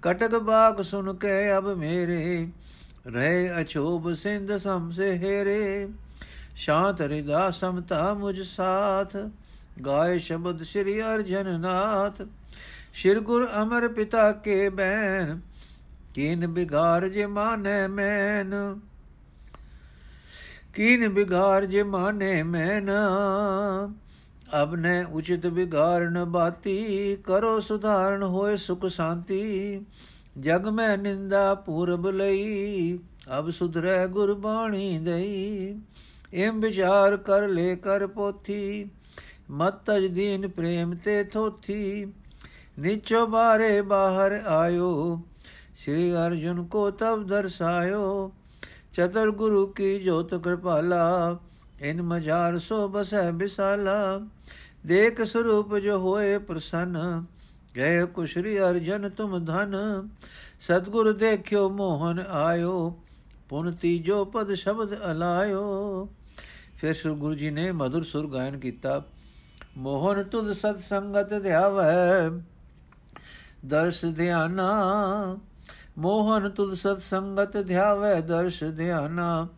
ਕਟਕ 0.03 0.39
ਬਾਗ 0.39 0.83
ਸੁਨ 0.83 1.15
ਕੇ 1.15 1.59
ਅਬ 1.59 1.77
ਮੇਰੇ, 1.77 2.49
ਰਹਿ 3.07 3.63
ਅਛੋਬ 3.63 4.15
ਸਿੰਧ 4.15 4.57
ਸਮਸੇ 4.57 5.13
ਹੇਰੇ। 5.13 5.89
ਸ਼ਾਂਤ 6.57 7.01
ਰਿਦਾ 7.01 7.51
ਸਮਤਾ 7.51 8.15
ਮੁਝ 8.15 8.41
ਸਾਥ, 8.43 9.17
ਗਾਏ 9.87 10.19
ਸ਼ਬਦ 10.19 10.63
ਸ੍ਰੀ 10.63 11.03
ਅਰਜਨ 11.03 11.61
ਨਾਥ। 11.61 12.23
ਸ਼ਿਰ 12.95 13.21
ਗੁਰ 13.21 13.49
ਅਮਰ 13.63 13.89
ਪਿਤਾ 13.89 14.33
ਕੇ 14.33 14.69
ਬੈਨ, 14.69 15.41
ਕੀਨ 16.15 16.47
ਬਿਗਾਰ 16.47 17.09
ਜੇ 17.09 17.27
ਮਾਨੇ 17.27 17.87
ਮੈਨ। 17.89 18.81
ਕੀਨ 20.75 21.09
ਬਿਗਾਰ 21.09 21.65
ਜੇ 21.65 21.83
ਮਾਨੇ 21.83 22.43
ਮੈਨ 22.43 22.91
ਅਬ 24.63 24.75
ਨੇ 24.75 25.05
ਉਚਿਤ 25.05 25.47
ਬਿਗਾਰਨ 25.47 26.25
ਬਾਤੀ, 26.25 27.17
ਕਰੋ 27.17 27.61
ਸੁਧਾਰਨ 27.61 28.23
ਹੋਏ 28.23 28.57
ਸੁਖ 28.57 28.87
ਸ਼ਾਂਤੀ। 28.87 29.81
ਜਗ 30.41 30.67
ਮੈਂ 30.69 30.99
ਨਿੰਦਾ 30.99 31.55
ਪੂਰਬ 31.55 32.07
ਲਈ, 32.07 32.99
ਅਬ 33.39 33.51
ਸੁਧਰੈ 33.51 34.07
ਗੁਰਬਾਣੀ 34.07 34.99
ਦਈ। 34.99 35.81
ਏਮ 36.35 36.61
ਵਿਚਾਰ 36.61 37.17
ਕਰ 37.17 37.49
ਲੈ 37.49 37.75
ਕਰ 37.75 38.07
ਪੋਥੀ, 38.07 38.87
ਮਤ 39.51 39.75
ਤਜ 39.87 40.07
ਦੀਨ 40.07 40.49
ਪ੍ਰੇਮ 40.49 40.95
ਤੇ 40.95 41.25
ਥੋਥੀ 41.25 42.13
ਨਿਚੋ 42.79 43.27
ਬਾਰੇ 43.27 43.81
ਬਾਹਰ 43.81 44.33
ਆਇਓ। 44.33 45.21
ਸ੍ਰੀ 45.77 46.13
ਅਰਜੁਨ 46.13 46.65
ਕੋ 46.65 46.91
ਤਬ 46.91 47.27
ਦਰਸਾਇਓ। 47.27 48.33
ਚਤਰ 48.93 49.31
ਗੁਰੂ 49.31 49.67
ਕੀ 49.67 49.99
ਜੋਤ 49.99 50.35
ਕਿਰਪਾਲਾ, 50.35 51.39
ਇਨ 51.81 52.03
ਮਜਾਰ 52.03 52.59
ਸੋ 52.59 52.89
ਬਸੈ 52.89 53.31
ਬਿਸਾਲਾ। 53.31 54.21
ਦੇਖ 54.87 55.23
ਸਰੂਪ 55.23 55.77
ਜੋ 55.77 55.99
ਹੋਏ 55.99 56.39
ਪ੍ਰਸੰਨ 56.39 57.25
ਗਏ 57.77 58.05
ਕੁਸ਼ਰੀ 58.05 58.59
ਅਰਜਨ 58.61 59.09
ਤੁਮ 59.09 59.45
ਧਨ। 59.45 59.77
ਸਤਗੁਰ 60.61 61.13
ਦੇਖਿਓ 61.13 61.69
ਮੋਹਨ 61.69 62.25
ਆਇਓ, 62.29 62.99
ਪੁਨ 63.49 63.73
ਤੀਜੋ 63.73 64.25
ਪਦ 64.25 64.55
ਸ਼ਬਦ 64.55 64.95
ਅਲਾਇਓ। 65.11 66.09
ਫਿਰ 66.81 66.95
ਸ੍ਰੀ 66.95 67.15
ਗੁਰੂ 67.15 67.35
ਜੀ 67.35 67.51
ਨੇ 67.51 67.73
ਮధుਰ 67.73 68.03
ਸੁਰ 68.03 68.27
ਗਾਇਨ 68.27 68.59
ਕੀਤਾ, 68.59 69.03
ਮੋਹਨ 69.77 70.25
ਤੁਧ 70.25 70.53
ਸਤ 70.53 70.79
ਸੰਗਤ 70.79 71.43
ਧਿਆਵੈ। 71.43 72.31
ਦਰਸ 73.67 74.05
ਧਿਆਨਾ। 74.05 75.39
ਮੋਹਨ 75.99 76.51
ਤੁਧ 76.51 76.75
ਸਤ 76.75 76.99
ਸੰਗਤ 76.99 77.57
ਧਿਆਵੈ 77.57 78.21
ਦਰਸ 78.21 78.65
ਧਿਆਨਾ। 78.65 79.49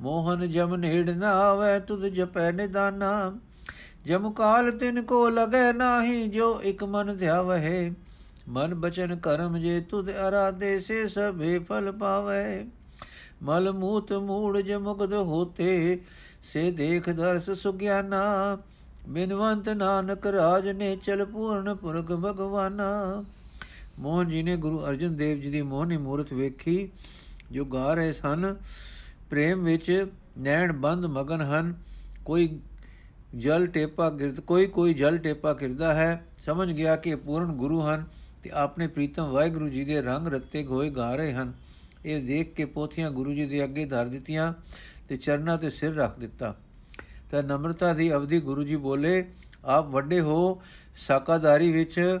ਮੋਹਨ 0.00 0.50
ਜਮ 0.50 0.76
ਨੇੜ 0.76 1.10
ਨਾ 1.10 1.30
ਆਵੇ 1.30 1.80
ਤੁਧ 1.80 2.04
ਜਪੈ 2.04 2.52
ਨਿਦਾਨਾ। 2.52 3.32
ਜਮ 4.06 4.30
ਕਾਲ 4.32 4.70
ਤਿਨ 4.70 5.02
ਕੋ 5.02 5.28
ਲਗੈ 5.28 5.72
ਨਾਹੀ, 5.72 6.26
ਜੋ 6.28 6.60
ਇਕ 6.62 6.84
ਮਨ 6.84 7.16
ਧਿਆਵਹਿ। 7.16 7.90
ਮਨ 8.48 8.74
ਬਚਨ 8.74 9.16
ਕਰਮ 9.16 9.58
ਜੇ 9.58 9.80
ਤੁਧ 9.80 10.10
ਅਰਾਦੇ 10.10 10.80
ਸੇ 10.80 11.08
ਸਭੇ 11.08 11.58
ਫਲ 11.58 11.92
ਪਾਵੇ 11.92 12.66
ਮਲ 13.42 13.72
ਮੂਤ 13.72 14.12
ਮੂੜ 14.12 14.58
ਜ 14.58 14.72
ਮੁਕਦ 14.72 15.12
ਹੋਤੇ, 15.12 16.00
ਸੇ 16.52 16.70
ਦੇਖ 16.70 17.10
ਦਰਸ 17.10 17.50
ਸੁਗਿਆਨਾ। 17.50 18.58
ਬਿਨਵੰਤ 19.08 19.68
ਨਾਨਕ 19.68 20.26
ਰਾਜ 20.26 20.68
ਨੇ 20.68 20.96
ਚਲ 20.96 21.24
ਪੂਰਨ 21.24 21.74
ਪੁਰਖ 21.74 22.06
ਭਗਵਾਨਾ। 22.06 23.24
ਮੋਹਨ 24.02 24.28
ਜੀ 24.28 24.42
ਨੇ 24.42 24.56
ਗੁਰੂ 24.56 24.86
ਅਰਜਨ 24.86 25.16
ਦੇਵ 25.16 25.40
ਜੀ 25.40 25.50
ਦੀ 25.50 25.62
ਮੋਹਨੀ 25.62 25.96
ਮੂਰਤ 25.96 26.32
ਵੇਖੀ, 26.32 26.88
ਜੋ 27.50 27.64
ਗਾ 27.64 27.94
ਰਹੇ 27.94 28.12
ਸਨ। 28.12 28.56
ਪ੍ਰੇਮ 29.30 29.64
ਵਿੱਚ 29.64 30.06
ਨੈਣ 30.38 30.72
ਬੰਦ 30.72 31.06
ਮਗਨ 31.06 31.40
ਹਨ। 31.40 31.74
ਕੋਈ 32.24 32.60
ਜਲ 33.38 33.66
ਟੇਪਾ 33.66 34.10
ਗਿਰਦ, 34.10 34.40
ਕੋਈ 34.40 34.66
ਕੋਈ 34.66 34.94
ਜਲ 34.94 35.18
ਟੇਪਾ 35.18 35.54
ਕਿਰਦਾ 35.54 35.94
ਹੈ। 35.94 36.26
ਸਮਝ 36.44 36.72
ਗਿਆ 36.72 36.96
ਕਿ 36.96 37.14
ਪੂਰਨ 37.14 37.52
ਗੁਰੂ 37.52 37.80
ਹਨ 37.86 38.06
ਤੇ 38.42 38.50
ਆਪਣੇ 38.50 38.86
ਪ੍ਰੀਤਮ 38.86 39.24
ਵਾਹਿਗੁਰੂ 39.24 39.68
ਜੀ 39.68 39.84
ਦੇ 39.84 40.02
ਰੰਗ 40.02 40.26
ਰੱਤੇ 40.26 40.64
ਹੋਏ 40.64 40.90
ਗਾ 40.90 41.16
ਰਹੇ 41.16 41.32
ਹਨ। 41.32 41.52
ਇਹ 42.04 42.22
ਦੇਖ 42.22 42.54
ਕੇ 42.54 42.64
ਪੋਥੀਆਂ 42.64 43.10
ਗੁਰੂ 43.10 43.32
ਜੀ 43.32 43.46
ਦੇ 43.46 43.64
ਅੱਗੇ 43.64 43.84
ਧਰ 43.84 44.06
ਦਿੱਤੀਆਂ 44.06 44.52
ਤੇ 45.08 45.16
ਚਰਨਾਂ 45.16 45.58
ਤੇ 45.58 45.70
ਸਿਰ 45.70 45.94
ਰੱਖ 45.94 46.18
ਦਿੱਤਾ। 46.18 46.56
ਤਾਂ 47.30 47.42
ਨਮਰਤਾ 47.42 47.94
ਦੀ 47.94 48.14
ਅਵਧੀ 48.14 48.40
ਗੁਰੂ 48.40 48.62
ਜੀ 48.62 48.76
ਬੋਲੇ, 48.76 49.24
ਆਪ 49.64 49.88
ਵੱਡੇ 49.88 50.20
ਹੋ, 50.20 50.62
ਸਾਕਾਦਾਰੀ 50.96 51.72
ਵਿੱਚ 51.72 52.20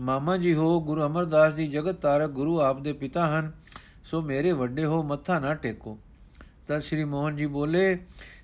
ਮਾਮਾ 0.00 0.36
ਜੀ 0.36 0.54
ਹੋ, 0.54 0.80
ਗੁਰੂ 0.80 1.06
ਅਮਰਦਾਸ 1.06 1.54
ਜੀ, 1.54 1.66
ਜਗਤ 1.66 1.96
ਤਾਰਕ 1.96 2.30
ਗੁਰੂ 2.30 2.60
ਆਪ 2.60 2.80
ਦੇ 2.80 2.92
ਪਿਤਾ 2.92 3.26
ਹਨ, 3.26 3.52
ਸੋ 4.04 4.22
ਮੇਰੇ 4.22 4.52
ਵੱਡੇ 4.52 4.84
ਹੋ, 4.84 5.02
ਮੱਥਾ 5.02 5.38
ਨਾ 5.38 5.54
ਟੇਕੋ। 5.54 5.98
ਤਦ 6.68 6.82
ਸ੍ਰੀ 6.82 7.04
ਮੋਹਨ 7.04 7.36
ਜੀ 7.36 7.46
ਬੋਲੇ, 7.46 7.98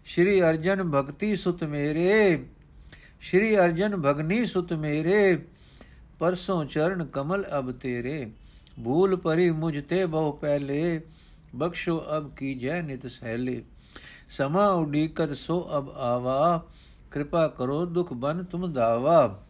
ਸ੍ਰੀ 0.06 0.42
ਅਰਜਨ 0.42 0.82
ਭਗਤੀ 0.82 1.36
ਸੁਤ 1.36 1.64
ਮੇਰੇ, 1.64 2.44
ਸ੍ਰੀ 3.20 3.56
ਅਰਜਨ 3.56 3.96
ਭਗਨੀ 3.96 4.46
ਸੁਤ 4.46 4.72
ਮੇਰੇ, 4.72 5.38
ਪਰਸੋਂ 6.18 6.64
ਚਰਨ 6.64 7.04
ਕਮਲ 7.04 7.44
ਅਬ 7.58 7.72
ਤੇਰੇ, 7.72 8.30
ਭੂਲ 8.84 9.16
ਪਰੀ 9.16 9.50
ਮੁਝ 9.50 9.80
ਤੇ 9.80 10.06
ਬਹੁ 10.06 10.32
ਪਹਿਲੇ, 10.32 11.00
ਬਖਸ਼ੋ 11.54 12.04
ਅਬ 12.16 12.34
ਕੀ 12.34 12.54
ਜੈ 12.54 12.82
ਨਿਤ 12.82 13.06
ਸਹਿਲੇ। 13.06 13.62
ਸਮਾ 14.30 14.68
ਉਡੀਕਤ 14.68 15.32
ਸੋ 15.32 15.70
ਅਬ 15.78 15.90
ਆਵਾ, 15.90 16.66
ਕਿਰਪਾ 17.12 17.48
ਕਰੋ 17.48 17.86
ਦੁਖ 17.86 18.12
ਬਨ 18.12 18.44
ਤੁਮ 18.44 18.72
ਦਾਵਾ। 18.72 19.42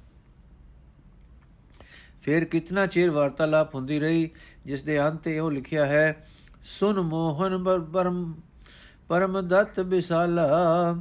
ਫਿਰ 2.25 2.45
ਕਿਤਨਾ 2.45 2.87
ਚਿਰ 2.87 3.11
ਵਾਰਤਾਲਾਪ 3.11 3.75
ਹੁੰਦੀ 3.75 3.99
ਰਹੀ 4.01 4.29
ਜਿਸ 4.67 4.83
ਦੇ 4.83 4.99
ਅੰਤ 5.01 5.21
ਤੇ 5.23 5.39
ਉਹ 5.39 5.51
ਲਿਖਿਆ 5.51 5.87
ਹੈ, 5.87 6.25
ਸੁਨ 6.79 7.01
ਮੋਹਨ 7.01 7.65
ਪਰਮ 7.93 8.35
ਪਰਮ 9.09 9.41
ਦਤ 9.41 9.81
ਬਿਸਾਲਾ, 9.81 10.97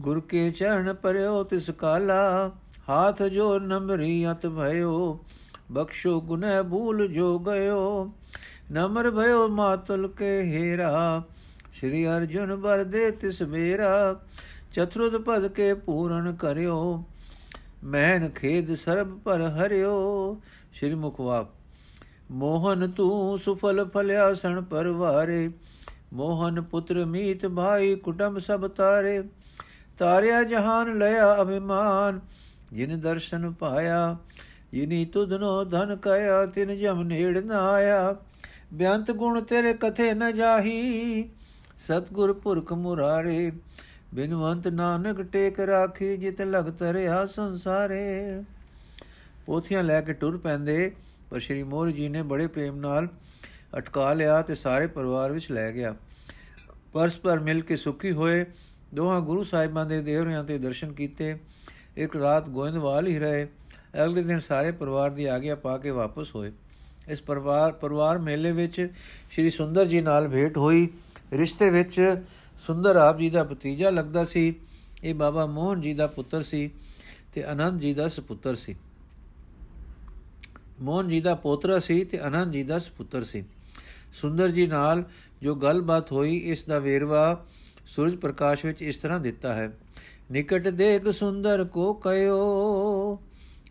ਗੁਰ 0.00 0.20
ਕੇ 0.20 0.50
ਚਰਨ 0.50 0.92
ਪਰਿਓ 0.94 1.42
ਤਿਸ 1.44 1.70
ਕਾਲਾ, 1.70 2.50
ਹਾਥ 2.88 3.22
ਜੋ 3.22 3.58
ਨਮਰੀ 3.58 4.30
ਅਤ 4.30 4.46
ਭਇਓ, 4.46 5.18
ਬਖਸ਼ੋ 5.72 6.20
ਗੁਨਹ 6.20 6.62
ਭੂਲ 6.62 7.06
ਜੋ 7.08 7.38
ਗਇਓ, 7.38 8.12
ਨਮਰ 8.72 9.10
ਭਇਓ 9.10 9.46
ਮਾਤਲ 9.48 10.08
ਕੇ 10.08 10.40
ਹੀਰਾ, 10.42 11.22
ਸ਼੍ਰੀ 11.72 12.06
ਅਰਜੁਨ 12.06 12.54
ਬਰ 12.56 12.82
ਦੇ 12.84 13.10
ਤਿਸ 13.10 13.42
ਮੇਰਾ, 13.42 14.20
ਚਤੁਰਦ 14.72 15.16
ਪਦ 15.16 15.46
ਕੇ 15.48 15.72
ਪੂਰਨ 15.74 16.34
ਕਰਿਓ 16.36 17.04
ਮਹਿਨ 17.84 18.28
ਖੇਦ 18.28 18.74
ਸਰਬ 18.74 19.18
ਪਰ 19.18 19.40
ਹਰਿਓ। 19.40 20.40
ਸ਼੍ਰੀ 20.72 20.94
ਮੁਖਵਾਕ 20.94 21.48
ਮੋਹਨ 22.30 22.90
ਤੂੰ 22.90 23.38
ਸੁਫਲ 23.38 23.84
ਫਲਿਆ 23.84 24.34
ਸਣ 24.34 24.60
ਪਰਵਾਰੇ। 24.60 25.50
ਮੋਹਨ 26.12 26.62
ਪੁੱਤਰ 26.62 27.04
ਮੀਤ 27.04 27.46
ਭਾਈ 27.46 27.94
ਕੁਟੰਬ 27.94 28.38
ਸਭ 28.38 28.68
ਤਾਰੇ। 28.68 29.22
ਤਾਰਿਆ 29.98 30.42
ਜਹਾਨ 30.42 30.98
ਲਿਆ 30.98 31.42
ਅਭਿਮਾਨ, 31.42 32.20
ਜਿਨ 32.72 33.00
ਦਰਸ਼ਨ 33.00 33.52
ਪਾਇਆ, 33.52 34.16
ਜਿਨੀ 34.72 35.04
ਤੁਧਨੋ 35.04 35.64
ਧਨ 35.64 35.96
ਕਇਆ, 35.96 36.46
ਤਿਨ 36.46 36.78
ਜਮ 36.78 37.02
ਨੇੜ 37.02 37.38
ਨ 37.38 37.50
ਆਇਆ। 37.50 38.16
ਬਿਆੰਤ 38.72 39.10
ਗੁਣ 39.10 39.40
ਤੇਰੇ 39.40 39.72
ਕਥੇ 39.72 40.14
ਨ 40.14 40.32
ਜਾਹੀ, 40.32 41.22
ਸਤਗੁਰ 41.78 42.32
ਪੁਰਖ 42.32 42.72
ਮੁਰਾਰੇ। 42.72 43.52
ਬਿਨਵੰਤ 44.14 44.68
ਨਾਨਕ 44.68 45.22
ਟੇਕ 45.22 45.60
ਰਾਖੀ 45.60 46.16
ਜਿਤ 46.16 46.42
ਲਗ 46.42 46.64
ਤਰਿਆ 46.64 47.26
ਸੰਸਾਰੇ। 47.26 48.42
ਪੋਥੀਆਂ 49.46 49.82
ਲੈ 49.82 50.00
ਕੇ 50.00 50.12
ਟੁਰ 50.12 50.38
ਪੈਂਦੇ, 50.38 50.92
ਪਰ 51.30 51.38
ਸ਼੍ਰੀ 51.38 51.62
ਮੋਰ 51.62 51.90
ਜੀ 51.90 52.08
ਨੇ 52.08 52.22
ਬੜੇ 52.22 52.46
ਪ੍ਰੇਮ 52.46 52.76
ਨਾਲ 52.76 53.08
ਅਟਕਾ 53.78 54.12
ਲਿਆ 54.12 54.42
ਤੇ 54.42 54.54
ਸਾਰੇ 54.54 54.86
ਪਰਿਵਾਰ 54.86 55.32
ਵਿੱਚ 55.32 55.52
ਲੈ 55.52 55.72
ਗਿਆ। 55.72 55.94
ਪਰਸਪਰ 56.92 57.40
ਮਿਲ 57.40 57.60
ਕੇ 57.60 57.76
ਸੁਖੀ 57.76 58.12
ਹੋਏ, 58.12 58.44
ਦੋਹਾਂ 58.94 59.20
ਗੁਰੂ 59.20 59.44
ਸਾਹਿਬਾਂ 59.44 59.86
ਦੇ 59.86 60.00
ਦੇਵਰਿਆਂ 60.02 60.44
ਤੇ 60.44 60.58
ਦਰਸ਼ਨ 60.58 60.92
ਕੀਤੇ। 60.92 61.36
ਇੱਕ 61.96 62.16
ਰਾਤ 62.16 62.48
ਗੋਇੰਦਵਾਲ 62.48 63.06
ਹੀ 63.06 63.18
ਰਹੇ। 63.18 63.46
ਅਗਲੇ 64.04 64.22
ਦਿਨ 64.22 64.38
ਸਾਰੇ 64.38 64.72
ਪਰਿਵਾਰ 64.72 65.10
ਦੀ 65.10 65.24
ਆਗਿਆ 65.24 65.54
ਪਾ 65.54 65.78
ਕੇ 65.78 65.90
ਵਾਪਸ 65.90 66.34
ਹੋਏ। 66.34 66.52
ਇਸ 67.08 67.22
ਪਰਿਵਾਰ 67.22 67.72
ਪਰਿਵਾਰ 67.72 68.18
ਮੇਲੇ 68.18 68.52
ਵਿੱਚ 68.52 68.88
ਸ਼੍ਰੀ 69.30 69.50
ਸੁੰਦਰ 69.50 69.86
ਜੀ 69.86 70.00
ਨਾਲ 70.00 70.28
ਭੇਟ 70.28 70.58
ਹੋਈ। 70.58 70.88
ਰਿਸ਼ਤੇ 71.32 71.70
ਵਿੱਚ 71.70 72.16
ਸੁੰਦਰ 72.66 72.96
ਆਪ 72.96 73.18
ਜੀ 73.18 73.30
ਦਾ 73.30 73.44
ਭਤੀਜਾ 73.44 73.90
ਲੱਗਦਾ 73.90 74.24
ਸੀ। 74.24 74.54
ਇਹ 75.04 75.14
ਬਾਬਾ 75.14 75.46
ਮੋਹਨ 75.46 75.80
ਜੀ 75.80 75.94
ਦਾ 75.94 76.06
ਪੁੱਤਰ 76.06 76.42
ਸੀ 76.42 76.70
ਤੇ 77.34 77.42
ਆਨੰਦ 77.44 77.80
ਜੀ 77.80 77.92
ਦਾ 77.94 78.08
ਸੁਪੁੱਤਰ 78.08 78.54
ਸੀ। 78.54 78.74
ਮੋਹਨ 80.80 81.08
ਜੀ 81.08 81.20
ਦਾ 81.20 81.34
ਪੋਤਰਾ 81.34 81.78
ਸੀ 81.78 82.04
ਤੇ 82.04 82.18
ਆਨੰਦ 82.18 82.52
ਜੀ 82.52 82.62
ਦਾ 82.62 82.78
ਸੁਪੁੱਤਰ 82.78 83.24
ਸੀ। 83.24 83.44
ਸੁੰਦਰ 84.14 84.50
ਜੀ 84.50 84.66
ਨਾਲ 84.66 85.04
ਜੋ 85.42 85.54
ਗੱਲਬਾਤ 85.54 86.12
ਹੋਈ, 86.12 86.36
ਇਸ 86.36 86.64
ਦਾ 86.64 86.78
ਵੇਰਵਾ 86.78 87.44
ਸੂਰਜ 87.86 88.16
ਪ੍ਰਕਾਸ਼ 88.16 88.64
ਵਿੱਚ 88.66 88.82
ਇਸ 88.82 88.96
ਤਰ੍ਹਾਂ 88.96 89.20
ਦਿੱਤਾ 89.20 89.54
ਹੈ, 89.54 89.70
ਨਿਕਟ 90.32 90.68
ਦੇਖ 90.68 91.08
ਸੁੰਦਰ 91.08 91.64
ਕੋ 91.64 91.92
ਕਯੋ 91.94 93.18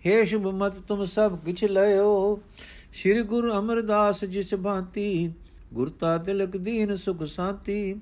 हे 0.06 0.26
ਸ਼ੁਭ 0.26 0.48
ਮਤ 0.54 0.80
ਤੁਮ 0.80 1.06
ਸਭ 1.06 1.38
ਕਿਛ 1.46 1.64
ਲਇਓ। 1.64 2.40
ਸ੍ਰੀ 2.94 3.22
ਗੁਰੂ 3.24 3.52
ਅਮਰਦਾਸ 3.52 4.24
ਜਿਸ 4.26 4.54
ਭਾਂਤੀ 4.56 5.32
ਗੁਰਤਾ 5.74 6.18
ਤਿਲਕ 6.18 6.58
ਦੀਨ 6.58 6.96
ਸੁਖ 6.98 7.24
ਸ਼ਾਂਤੀ 7.26 7.96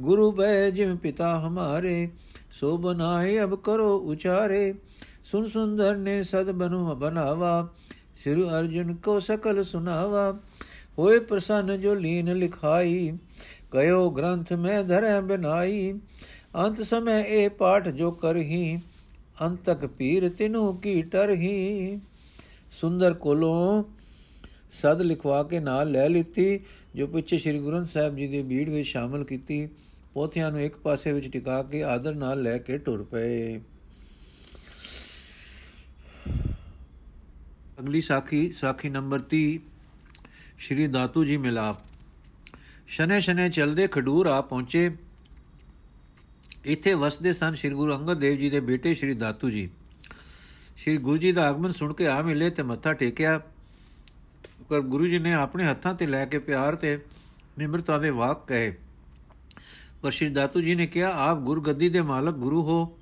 ਗੁਰੂ 0.00 0.32
ਬੈ 0.32 0.70
ਜਿਮ 0.70 0.96
ਪਿਤਾ 0.96 1.40
ਹਮਾਰੇ, 1.40 2.08
ਸੋ 2.50 2.76
ਬਨਾਏ 2.76 3.42
ਅਬ 3.42 3.54
ਕਰੋ 3.54 3.96
ਉਚਾਰੇ। 3.96 4.74
ਸੁਨ 5.24 5.48
ਸੁੰਦਰ 5.48 5.96
ਨੇ 5.96 6.22
ਸਦ 6.22 6.50
ਬਨੁ 6.50 6.94
ਬਨਾਵਾ, 6.94 7.68
ਸ੍ਰੀ 8.16 8.42
ਅਰਜੁਨ 8.42 8.94
ਕੋ 8.94 9.20
ਸਕਲ 9.20 9.64
ਸੁਨਾਵਾ। 9.64 10.40
ਹੋਏ 10.98 11.18
ਪ੍ਰਸੰਨ 11.18 11.80
ਜੋ 11.80 11.94
ਲੀਨ 11.94 12.34
ਲਿਖਾਈ, 12.34 13.12
ਕਯੋ 13.70 14.10
ਗ੍ਰੰਥ 14.10 14.52
ਮੈਂ 14.52 14.84
ਧਰੈ 14.84 15.20
ਬਨਾਈ। 15.20 16.00
ਅੰਤ 16.56 16.82
ਸਮੈ 16.82 17.22
ਇਹ 17.24 17.50
ਪਾਠ 17.50 17.88
ਜੋ 17.88 18.10
ਕਰਹੀ, 18.10 18.78
ਅੰਤਕ 19.42 19.86
ਪੀਰ 19.86 20.28
ਤਿਨੂ 20.28 20.72
ਕੀ 20.72 21.02
ਟਰਹੀ। 21.02 22.00
ਸੁੰਦਰ 22.80 23.14
ਕੋਲੋਂ 23.14 23.84
ਸਦ 24.70 25.02
ਲਿਖਵਾ 25.02 25.42
ਕੇ 25.42 25.60
ਨਾਲ 25.60 25.90
ਲੈ 25.90 26.08
ਲਿੱਤੀ, 26.08 26.60
ਜੋ 26.94 27.06
ਪਿੱਛੇ 27.06 27.38
ਸ੍ਰੀ 27.38 27.58
ਗੁਰੂ 27.58 27.76
ਗ੍ਰੰਥ 27.76 27.88
ਸਾਹਿਬ 27.88 28.16
ਜੀ 28.16 28.26
ਦੇ 28.26 28.42
ਬੀੜ 28.42 28.68
ਵਿੱਚ 28.68 28.88
ਸ਼ਾਮਲ 28.88 29.24
ਕੀਤੀ, 29.24 29.68
ਪੋਥਿਆਂ 30.14 30.50
ਨੂੰ 30.50 30.60
ਇੱਕ 30.60 30.76
ਪਾਸੇ 30.76 31.12
ਵਿੱਚ 31.12 31.32
ਟਿਕਾ 31.32 31.62
ਕੇ 31.62 31.84
ਆਦਰ 31.84 32.14
ਨਾਲ 32.14 32.42
ਲੈ 32.42 32.58
ਕੇ 32.58 32.78
ਟੁਰ 32.78 33.02
ਪਏ। 33.02 33.60
ਅਗਲੀ 37.80 38.00
ਸਾਖੀ 38.00 38.52
ਸਾਖੀ 38.52 38.88
ਨੰਬਰ 38.88 39.20
30 39.20 39.60
ਸ਼੍ਰੀ 40.58 40.86
ਦਾਤੂ 40.86 41.24
ਜੀ 41.24 41.36
ਮਿਲਾਪ। 41.36 41.76
ਸ਼ਨੇ 42.88 43.20
ਸ਼ਨੇ 43.20 43.50
ਚਲਦੇ 43.50 43.88
ਖਡੂਰ 43.90 44.26
ਆ 44.26 44.40
ਪਹੁੰਚੇ। 44.40 44.96
ਇੱਥੇ 46.64 46.94
ਵਸਦੇ 46.94 47.32
ਸਨ 47.32 47.54
ਸ੍ਰੀ 47.54 47.70
ਗੁਰੂ 47.70 47.96
ਅੰਗਦ 47.96 48.18
ਦੇਵ 48.18 48.36
ਜੀ 48.36 48.50
ਦੇ 48.50 48.60
ਬੇਟੇ 48.60 48.94
ਸ੍ਰੀ 48.94 49.14
ਦਾਤੂ 49.14 49.50
ਜੀ। 49.50 49.70
ਸ੍ਰੀ 50.76 50.96
ਗੁਰੂ 50.96 51.16
ਜੀ 51.16 51.32
ਦਾ 51.32 51.48
ਆਗਮਨ 51.48 51.72
ਸੁਣ 51.72 51.92
ਕੇ 51.92 52.06
ਆ 52.06 52.22
ਮਿਲੇ 52.22 52.50
ਤੇ 52.50 52.62
ਮੱਥਾ 52.62 52.92
ਟੇਕਿਆ। 52.92 53.40
ਪਰ 54.70 54.80
ਗੁਰੂ 54.80 55.06
ਜੀ 55.06 55.18
ਨੇ 55.18 55.32
ਆਪਣੇ 55.34 55.64
ਹੱਥਾਂ 55.64 55.94
ਤੇ 55.94 56.06
ਲੈ 56.06 56.24
ਕੇ 56.24 56.38
ਪਿਆਰ 56.38 56.74
ਤੇ 56.74 56.98
ਨਿਮਰਤਾ 57.58 57.98
ਦੇ 57.98 58.10
ਵਾਕ 58.10 58.46
ਕਹੇ। 58.46 58.76
ਪਰ 60.02 60.10
ਸ੍ਰੀ 60.10 60.28
ਦਾਤੂ 60.28 60.60
ਜੀ 60.60 60.74
ਨੇ 60.74 60.86
ਕਿਹਾ, 60.86 61.10
ਆਪ 61.10 61.38
ਗੁਰਗੱਦੀ 61.38 61.88
ਦੇ 61.88 62.00
ਮਾਲਕ 62.00 62.34
ਗੁਰੂ 62.34 62.62
ਹੋ। 62.62 62.98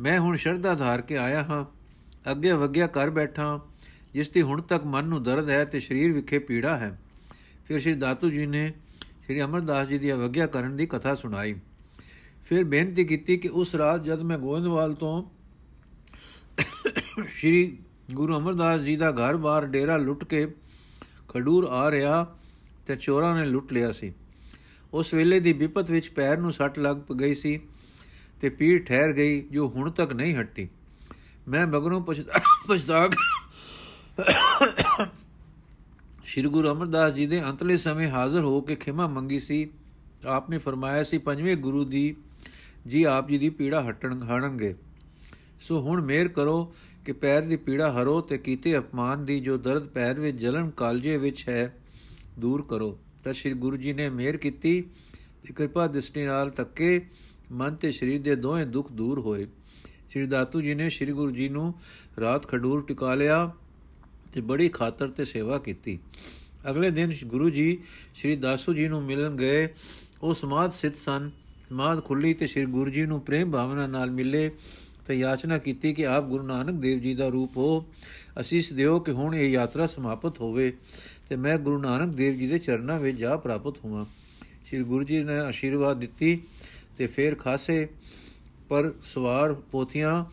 ਮੈਂ 0.00 0.20
ਹੁਣ 0.20 0.36
ਸ਼ਰਧਾ 0.36 0.74
ਧਾਰ 0.74 1.00
ਕੇ 1.00 1.16
ਆਇਆ 1.16 1.42
ਹਾਂ। 1.42 1.64
ਅੱਗੇ 2.30 2.52
ਵਗਿਆ 2.52 2.86
ਕਰ 2.86 3.10
ਬੈਠਾ 3.10 3.60
ਜਿਸ 4.14 4.30
ਦੀ 4.30 4.42
ਹੁਣ 4.42 4.62
ਤੱਕ 4.62 4.84
ਮਨ 4.84 5.04
ਨੂੰ 5.04 5.22
ਦਰਦ 5.22 5.48
ਹੈ 5.48 5.64
ਤੇ 5.64 5.80
ਸਰੀਰ 5.80 6.12
ਵਿਖੇ 6.12 6.38
ਪੀੜਾ 6.38 6.78
ਹੈ। 6.78 7.00
ਫਿਰ 7.66 7.80
ਸ੍ਰੀ 7.80 7.94
ਦਾਤੂ 7.94 8.30
ਜੀ 8.30 8.46
ਨੇ 8.46 8.72
ਸ੍ਰੀ 9.24 9.42
ਅਮਰਦਾਸ 9.42 9.88
ਜੀ 9.88 9.98
ਦੀ 9.98 10.12
ਅਵਗਿਆ 10.12 10.46
ਕਰਨ 10.46 10.76
ਦੀ 10.76 10.86
ਕਥਾ 10.86 11.14
ਸੁਣਾਈ। 11.14 11.54
ਫਿਰ 12.46 12.64
ਬੇਨਤੀ 12.64 13.04
ਕੀਤੀ 13.04 13.36
ਕਿ 13.36 13.48
ਉਸ 13.48 13.74
ਰਾਤ 13.74 14.04
ਜਦ 14.04 14.20
ਮੈਂ 14.20 14.38
ਗੋਇੰਦਵਾਲ 14.38 14.94
ਤੋਂ 14.94 15.22
ਸ੍ਰੀ 17.28 17.78
ਗੁਰੂ 18.14 18.36
ਅਮਰਦਾਸ 18.36 18.80
ਜੀ 18.80 18.96
ਦਾ 18.96 19.10
ਘਰ-ਬਾਰ 19.10 19.66
ਡੇਰਾ 19.66 19.96
ਲੁੱਟ 19.96 20.24
ਕੇ 20.24 20.54
ਖਡੂਰ 21.28 21.64
ਆ 21.64 21.90
ਰਿਹਾ 21.90 22.24
ਤੇ 22.86 22.96
ਚੋਰਾਂ 22.96 23.34
ਨੇ 23.36 23.46
ਲੁੱਟ 23.46 23.72
ਲਿਆ 23.72 23.92
ਸੀ। 23.92 24.12
ਉਸ 24.92 25.12
ਵੇਲੇ 25.14 25.40
ਦੀ 25.40 25.52
ਵਿਪਤ 25.52 25.90
ਵਿੱਚ 25.90 26.08
ਪੈਰ 26.08 26.38
ਨੂੰ 26.38 26.52
ਸੱਟ 26.52 26.78
ਲੱਗ 26.78 26.96
ਗਈ 27.20 27.34
ਸੀ 27.34 27.60
ਤੇ 28.40 28.48
ਪੀੜ 28.48 28.82
ਠਹਿਰ 28.84 29.12
ਗਈ 29.12 29.40
ਜੋ 29.42 29.68
ਹੁਣ 29.68 29.90
ਤੱਕ 29.90 30.12
ਨਹੀਂ 30.12 30.34
ਹਟੀ। 30.36 30.68
ਮੈਂ 31.48 31.66
ਮਗਰੋਂ 31.66 32.00
ਪਛਤਾ 32.68 33.08
ਸ਼੍ਰੀ 36.24 36.48
ਗੁਰੂ 36.48 36.70
ਅਮਰਦਾਸ 36.72 37.12
ਜੀ 37.12 37.26
ਦੇ 37.26 37.42
ਅੰਤਲੇ 37.42 37.76
ਸਮੇਂ 37.76 38.08
ਹਾਜ਼ਰ 38.10 38.40
ਹੋ 38.40 38.60
ਕੇ 38.60 38.76
ਖਿਮਾ 38.76 39.06
ਮੰਗੀ 39.06 39.40
ਸੀ। 39.40 39.68
ਆਪ 40.26 40.50
ਨੇ 40.50 40.58
ਫਰਮਾਇਆ 40.58 41.04
ਸੀ, 41.04 41.18
ਪੰਜਵੇਂ 41.18 41.56
ਗੁਰੂ 41.56 41.84
ਦੀ, 41.84 42.14
ਜੀ 42.86 43.02
ਆਪ 43.02 43.28
ਜੀ 43.28 43.38
ਦੀ 43.38 43.50
ਪੀੜਾ 43.50 43.82
ਹਟਣ 43.90 44.22
ਹਣਨਗੇ 44.22 44.74
ਸੋ 45.60 45.80
ਹੁਣ 45.80 46.00
ਮੇਰ 46.00 46.28
ਕਰੋ 46.28 46.74
ਕਿ 47.08 47.12
ਪੈਰ 47.12 47.42
ਦੀ 47.42 47.56
ਪੀੜਾ 47.56 47.92
ਹਰੋ 47.92 48.20
ਤੇ 48.20 48.38
ਕੀਤੇ 48.38 48.78
ਅਪਮਾਨ 48.78 49.24
ਦੀ 49.24 49.40
ਜੋ 49.40 49.56
ਦਰਦ 49.58 49.86
ਪੈਰ 49.86 50.20
ਵਿੱਚ 50.20 50.38
ਜਲਨ 50.38 50.70
ਕਾਲਜੇ 50.70 51.16
ਵਿੱਚ 51.16 51.48
ਹੈ, 51.48 51.74
ਦੂਰ 52.38 52.62
ਕਰੋ। 52.62 52.98
ਤਾਂ 53.24 53.32
ਸ੍ਰੀ 53.32 53.52
ਗੁਰੂ 53.52 53.76
ਜੀ 53.76 53.92
ਨੇ 53.92 54.08
ਮਿਹਰ 54.08 54.36
ਕੀਤੀ 54.36 54.82
ਤੇ 55.42 55.54
ਕਿਰਪਾ 55.54 55.86
ਦ੍ਰਿਸ਼ਟੀ 55.86 56.24
ਨਾਲ 56.24 56.50
ਤੱਕੇ, 56.50 57.06
ਮਨ 57.52 57.74
ਤੇ 57.74 57.92
ਸਰੀਰ 57.92 58.22
ਦੇ 58.22 58.36
ਦੋਵੇਂ 58.36 58.66
ਦੁੱਖ 58.66 58.92
ਦੂਰ 58.92 59.18
ਹੋਏ। 59.18 59.46
ਸ੍ਰੀ 60.10 60.26
ਦਾਤੂ 60.26 60.60
ਜੀ 60.60 60.74
ਨੇ 60.74 60.90
ਸ੍ਰੀ 60.90 61.12
ਗੁਰੂ 61.12 61.30
ਜੀ 61.30 61.48
ਨੂੰ 61.48 61.74
ਰਾਤ 62.20 62.48
ਖਡੂਰ 62.48 62.82
ਟਿਕਾ 62.82 63.14
ਲਿਆ 63.14 63.50
ਤੇ 64.34 64.40
ਬੜੀ 64.40 64.68
ਖਾਤਰ 64.68 65.08
ਤੇ 65.08 65.24
ਸੇਵਾ 65.24 65.58
ਕੀਤੀ। 65.58 65.98
ਅਗਲੇ 66.70 66.90
ਦਿਨ 66.90 67.12
ਗੁਰੂ 67.24 67.50
ਜੀ 67.50 67.78
ਸ੍ਰੀ 68.14 68.36
ਦਾਸੂ 68.36 68.74
ਜੀ 68.74 68.88
ਨੂੰ 68.88 69.02
ਮਿਲਣ 69.02 69.36
ਗਏ। 69.36 69.68
ਉਹ 70.22 70.34
ਸਮਾਦ 70.34 70.72
ਸਿੱਧ 70.72 70.94
ਸਨ। 70.94 71.30
ਸਮਾਦ 71.68 72.04
ਖੁੱਲੀ 72.04 72.34
ਤੇ 72.34 72.46
ਸ੍ਰੀ 72.46 72.66
ਗੁਰੂ 72.66 72.90
ਜੀ 72.90 73.06
ਨੂੰ 73.06 73.20
ਪ੍ਰੇਮ 73.20 73.50
ਭਾਵਨਾ 73.50 73.86
ਨਾਲ 73.86 74.10
ਮਿਲੇ। 74.10 74.50
ਤੇ 75.08 75.14
ਯਾਚਨਾ 75.14 75.58
ਕੀਤੀ 75.58 75.94
ਕਿ 75.94 76.06
ਆਪ 76.06 76.24
ਗੁਰੂ 76.24 76.46
ਨਾਨਕ 76.46 76.74
ਦੇਵ 76.80 76.98
ਜੀ 76.98 77.14
ਦਾ 77.14 77.28
ਰੂਪ 77.28 77.56
ਹੋ। 77.56 77.86
ਅਸੀਸ 78.40 78.72
ਦਿਓ 78.72 79.00
ਕਿ 79.00 79.12
ਹੁਣ 79.12 79.34
ਇਹ 79.34 79.50
ਯਾਤਰਾ 79.50 79.86
ਸਮਾਪਤ 79.86 80.40
ਹੋਵੇ 80.40 80.76
ਤੇ 81.28 81.36
ਮੈਂ 81.36 81.58
ਗੁਰੂ 81.58 81.78
ਨਾਨਕ 81.78 82.14
ਦੇਵ 82.14 82.34
ਜੀ 82.34 82.46
ਦੇ 82.46 82.58
ਚਰਨਾਂ 82.58 83.00
ਵਿੱਚ 83.00 83.18
ਜਾ 83.18 83.36
ਪ੍ਰਾਪਤ 83.36 83.84
ਹੋਵਾਂ। 83.84 84.04
ਸ੍ਰੀ 84.66 84.82
ਗੁਰੂ 84.82 85.04
ਜੀ 85.04 85.24
ਨੇ 85.24 85.38
ਆਸ਼ੀਰਵਾਦ 85.38 85.98
ਦਿੱਤੀ 85.98 86.42
ਤੇ 86.98 87.06
ਫਿਰ 87.06 87.34
ਖਾਸੇ 87.34 87.88
ਪਰ 88.68 88.92
ਸਵਾਰ 89.02 89.54
ਪੋਥੀਆਂ 89.54 90.24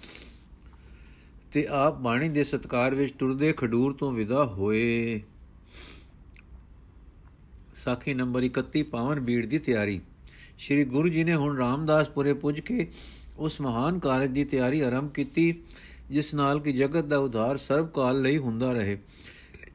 ਤੇ 1.53 1.67
ਆਪ 1.67 1.99
ਬਾਣੀ 1.99 2.29
ਦੇ 2.29 2.43
ਸਤਕਾਰ 2.43 2.95
ਵਿੱਚ 2.95 3.13
ਟੁਰਦੇ 3.19 3.53
ਖਡੂਰ 3.57 3.93
ਤੋਂ 3.93 4.11
ਵਿਦਾ 4.11 4.45
ਹੋਏ। 4.45 5.21
ਸਾਖੀ 7.75 8.13
ਨੰਬਰ 8.13 8.43
31 8.43 8.83
ਪਾਵਨ 8.83 9.19
ਬੀੜ 9.19 9.45
ਦੀ 9.45 9.59
ਤਿਆਰੀ। 9.59 10.01
ਸ੍ਰੀ 10.59 10.83
ਗੁਰੂ 10.83 11.09
ਜੀ 11.09 11.23
ਨੇ 11.23 11.35
ਹੁਣ 11.35 11.57
ਰਾਮਦਾਸਪੁਰੇ 11.57 12.33
ਪੁੱਜ 12.33 12.59
ਕੇ 12.59 12.87
ਉਸ 13.37 13.59
ਮਹਾਨ 13.61 13.99
ਕਾਰਜ 13.99 14.31
ਦੀ 14.31 14.43
ਤਿਆਰੀ 14.43 14.81
ਆਰੰਭ 14.81 15.11
ਕੀਤੀ, 15.11 15.53
ਜਿਸ 16.09 16.33
ਨਾਲ 16.33 16.59
ਕਿ 16.59 16.71
ਜਗਤ 16.71 17.05
ਦਾ 17.05 17.17
ਉਧਾਰ 17.17 17.57
ਸਰਬ 17.57 17.89
ਕਾਲ 17.89 18.21
ਲਈ 18.21 18.37
ਹੁੰਦਾ 18.37 18.71
ਰਹੇ। 18.73 18.97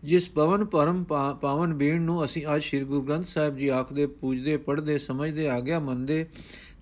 ਜਿਸ 0.04 0.28
ਪਵਨ 0.28 0.64
ਪਰਮ 0.64 1.02
ਪਾਵਨ 1.40 1.74
ਬੀੜ 1.74 2.00
ਨੂੰ 2.00 2.24
ਅਸੀਂ 2.24 2.44
ਅੱਜ 2.54 2.62
ਸ੍ਰੀ 2.62 2.84
ਗੁਰੂ 2.84 3.02
ਗ੍ਰੰਥ 3.02 3.26
ਸਾਹਿਬ 3.26 3.56
ਜੀ 3.56 3.68
ਆਖਦੇ, 3.68 4.06
ਪੂਜਦੇ, 4.06 4.56
ਪੜ੍ਹਦੇ, 4.56 4.98
ਸਮਝਦੇ, 4.98 5.48
ਆਗਿਆ 5.48 5.80
ਮੰਨਦੇ 5.80 6.24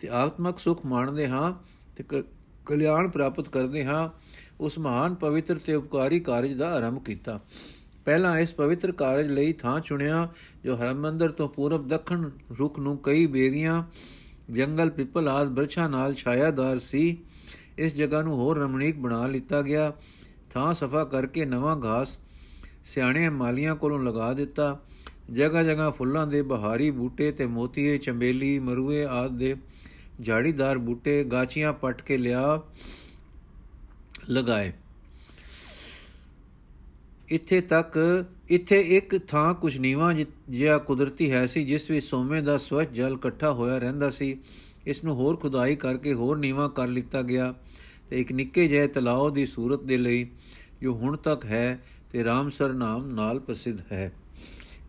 ਤੇ 0.01 0.09
ਆਤਮਕ 0.09 0.59
ਸੁਖ 0.59 0.85
ਮਾਣਦੇ 0.87 1.27
ਹਾਂ 1.29 1.53
ਤੇ 1.97 2.23
ਕਲਿਆਣ 2.67 3.09
ਪ੍ਰਾਪਤ 3.09 3.49
ਕਰਦੇ 3.49 3.85
ਹਾਂ, 3.85 4.09
ਉਸ 4.61 4.79
ਮਹਾਨ 4.79 5.15
ਪਵਿੱਤਰ 5.15 5.59
ਤੇ 5.59 5.75
ਉਪਕਾਰੀ 5.75 6.21
ਕਾਰਜ 6.21 6.53
ਦਾ 6.53 6.71
ਆਰੰਭ 6.75 7.03
ਕੀਤਾ। 7.05 7.41
ਪਹਿਲਾਂ 8.05 8.39
ਇਸ 8.39 8.53
ਪਵਿੱਤਰ 8.55 8.93
ਕਾਰਜ 8.93 9.31
ਲਈ 9.31 9.53
ਥਾਂ 9.53 9.79
ਚੁਣਿਆ, 9.81 10.29
ਜੋ 10.65 10.77
ਹਰਮੰਦਰ 10.77 11.31
ਤੋਂ 11.31 11.49
ਪੂਰਬ 11.49 11.89
ਦੱਖਣ 11.89 12.31
ਰੁਖ 12.59 12.79
ਨੂੰ 12.79 12.97
ਕਈ 12.99 13.27
ਬੇਗੀਆਂ 13.27 13.83
ਜੰਗਲ 14.51 14.91
ਪਿੱਪਲ 14.91 15.29
ਆਦ 15.29 15.49
ਬਰਛਾ 15.49 15.89
ਨਾਲ 15.89 16.15
ਛਾਇਆਦਾਰ 16.15 16.79
ਸੀ। 16.79 17.19
ਇਸ 17.79 17.95
ਜਗ੍ਹਾ 17.95 18.23
ਨੂੰ 18.23 18.37
ਹੋਰ 18.37 18.59
ਰਮਣੀਕ 18.59 18.97
ਬਣਾ 18.99 19.27
ਲਿੱਤਾ 19.27 19.63
ਗਿਆ। 19.63 19.93
ਥਾਂ 20.51 20.75
ਸਫਾ 20.75 21.05
ਕਰਕੇ 21.05 21.45
ਨਵਾਂ 21.45 21.77
ਘਾਸ 21.85 22.19
ਸਿਆਣੇ 22.85 23.29
ਮਾਲੀਆਂ 23.29 23.77
ਕੋਲੋਂ 23.77 23.99
ਲਗਾ 23.99 24.33
ਦਿੱਤਾ। 24.33 24.79
ਜਗ੍ਹਾ 25.33 25.63
ਜਗ੍ਹਾ 25.63 25.91
ਫੁੱਲਾਂ 25.91 26.27
ਦੇ 26.27 26.43
ਬਹਾਰੀ 26.43 26.91
ਬੂਟੇ 26.91 27.33
ਤੇ 27.33 27.47
ਮੋਤੀਏ 27.47 27.99
ਚੰਬੇਲੀ 27.99 28.59
ਮਰੂਏ 28.59 29.05
ਆਦ 29.05 29.39
ਦੇ 29.39 29.55
ਝਾੜੀਦਾਰ 30.25 30.79
ਬੂਟੇ 30.79 31.25
ਗਾਚੀਆਂ 31.25 31.73
ਪੱਟ 31.73 32.03
ਕੇ 32.03 32.17
ਲਿਆ 32.17 32.61
ਲਗਾਏ। 34.31 34.73
ਇੱਥੇ 37.31 37.61
ਤੱਕ, 37.61 37.97
ਇੱਥੇ 38.51 38.81
ਇੱਕ 38.97 39.17
ਥਾਂ 39.29 39.55
ਕੁਝ 39.55 39.77
ਨੀਵਾ 39.79 40.13
ਜਿਹਾ 40.13 40.77
ਕੁਦਰਤੀ 40.79 41.31
ਹੈ 41.31 41.47
ਸੀ, 41.47 41.65
ਜਿਸ 41.65 41.91
ਵਿੱਚ 41.91 42.07
ਸੋਮੇ 42.07 42.41
ਦਾ 42.41 42.57
ਸਵੱਛ 42.59 42.89
ਜਲ 42.89 43.15
ਇਕੱਠਾ 43.15 43.51
ਹੋਇਆ 43.53 43.79
ਰਹਿੰਦਾ 43.79 44.11
ਸੀ। 44.11 44.37
ਇਸ 44.87 45.03
ਨੂੰ 45.05 45.15
ਹੋਰ 45.15 45.37
ਖੁਦਾਈ 45.37 45.77
ਕਰਕੇ 45.77 46.13
ਹੋਰ 46.15 46.39
ਨੀਵਾ 46.39 46.69
ਕਰ 46.69 46.89
ਲਿੱਤਾ 46.89 47.23
ਗਿਆ 47.23 47.53
ਤੇ 48.11 48.21
ਇੱਕ 48.21 48.33
ਨਿੱਕੇ 48.33 48.67
ਜਿਹੇ 48.69 48.87
ਤਲਾਅ 48.87 49.31
ਦੀ 49.31 49.45
ਸੂਰਤ 49.47 49.83
ਦੇ 49.83 49.97
ਲਈ 49.97 50.27
ਜੋ 50.83 50.95
ਹੁਣ 50.95 51.17
ਤੱਕ 51.17 51.45
ਹੈ 51.45 51.79
ਤੇ 52.13 52.25
ਰਾਮਸਰ 52.25 52.73
ਨਾਮ 52.73 53.07
ਨਾਲ 53.07 53.41
ਪ੍ਰਸਿੱਧ 53.41 53.81
ਹੈ। 53.93 54.13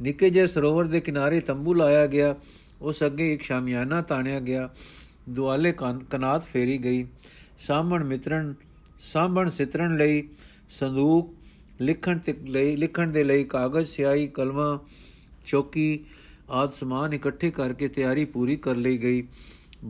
ਨਿੱਕੇ 0.02 0.30
ਜਿਹੇ 0.30 0.48
ਸਰੋਵਰ 0.48 0.86
ਦੇ 0.86 1.00
ਕਿਨਾਰੇ 1.00 1.40
ਤੰਬੂ 1.40 1.74
ਲਾਇਆ 1.74 2.06
ਗਿਆ, 2.08 2.36
ਉਸ 2.82 3.04
ਅੱਗੇ 3.06 3.34
ਇੱਕ 3.34 3.42
ਸ਼ਾਮਿਆਨਾ 3.44 4.02
ਤਾਣਿਆ 4.02 4.40
ਗਿਆ, 4.40 4.70
ਦੁਆਲੇ 5.30 5.74
ਕਨਾਤ 6.10 6.46
ਫੇਰੀ 6.46 6.78
ਗਈ। 6.78 7.06
ਸਾਹਮਣ 7.60 8.04
ਮਿੱਤਰਣ 8.04 8.54
ਸਾਹਮਣ 9.04 9.50
ਸਿਤਰਣ 9.50 9.98
ਲਈ 9.98 10.24
ਸੰਦੂਕ 10.70 11.34
ਲਿਖਣ 11.82 12.18
ਤੇ 12.18 12.34
ਲਈ, 12.44 12.76
ਲਿਖਣ 12.76 13.12
ਦੇ 13.12 13.24
ਲਈ 13.24 13.44
ਕਾਗਜ਼, 13.44 13.90
ਸਿਆਹੀ, 13.90 14.28
ਕਲਮਾਂ, 14.28 14.78
ਚੌਕੀ 15.46 16.00
ਆਦ 16.50 16.72
ਸਮਾਨ 16.72 17.14
ਇਕੱਠੇ 17.14 17.52
ਕਰਕੇ 17.52 17.88
ਤਿਆਰੀ 17.88 18.26
ਪੂਰੀ 18.26 18.56
ਕਰ 18.56 18.76
ਲਈ 18.76 18.98
ਗਈ। 18.98 19.24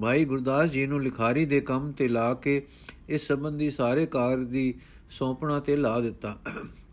ਭਾਈ 0.01 0.25
ਗੁਰਦਾਸ 0.25 0.69
ਜੀ 0.71 0.85
ਨੂੰ 0.87 1.01
ਲਿਖਾਰੀ 1.03 1.45
ਦੇ 1.45 1.59
ਕੰਮ 1.61 1.91
ਤੇ 1.91 2.07
ਲਾ 2.07 2.33
ਕੇ 2.33 2.61
ਇਸ 3.09 3.27
ਸੰਬੰਧੀ 3.27 3.69
ਸਾਰੇ 3.69 4.05
ਕਾਰਜ 4.05 4.43
ਦੀ 4.43 4.73
ਸੌਂਪਣਾ 5.09 5.59
ਤੇ 5.59 5.75
ਲਾ 5.75 5.99
ਦਿੱਤਾ। 5.99 6.37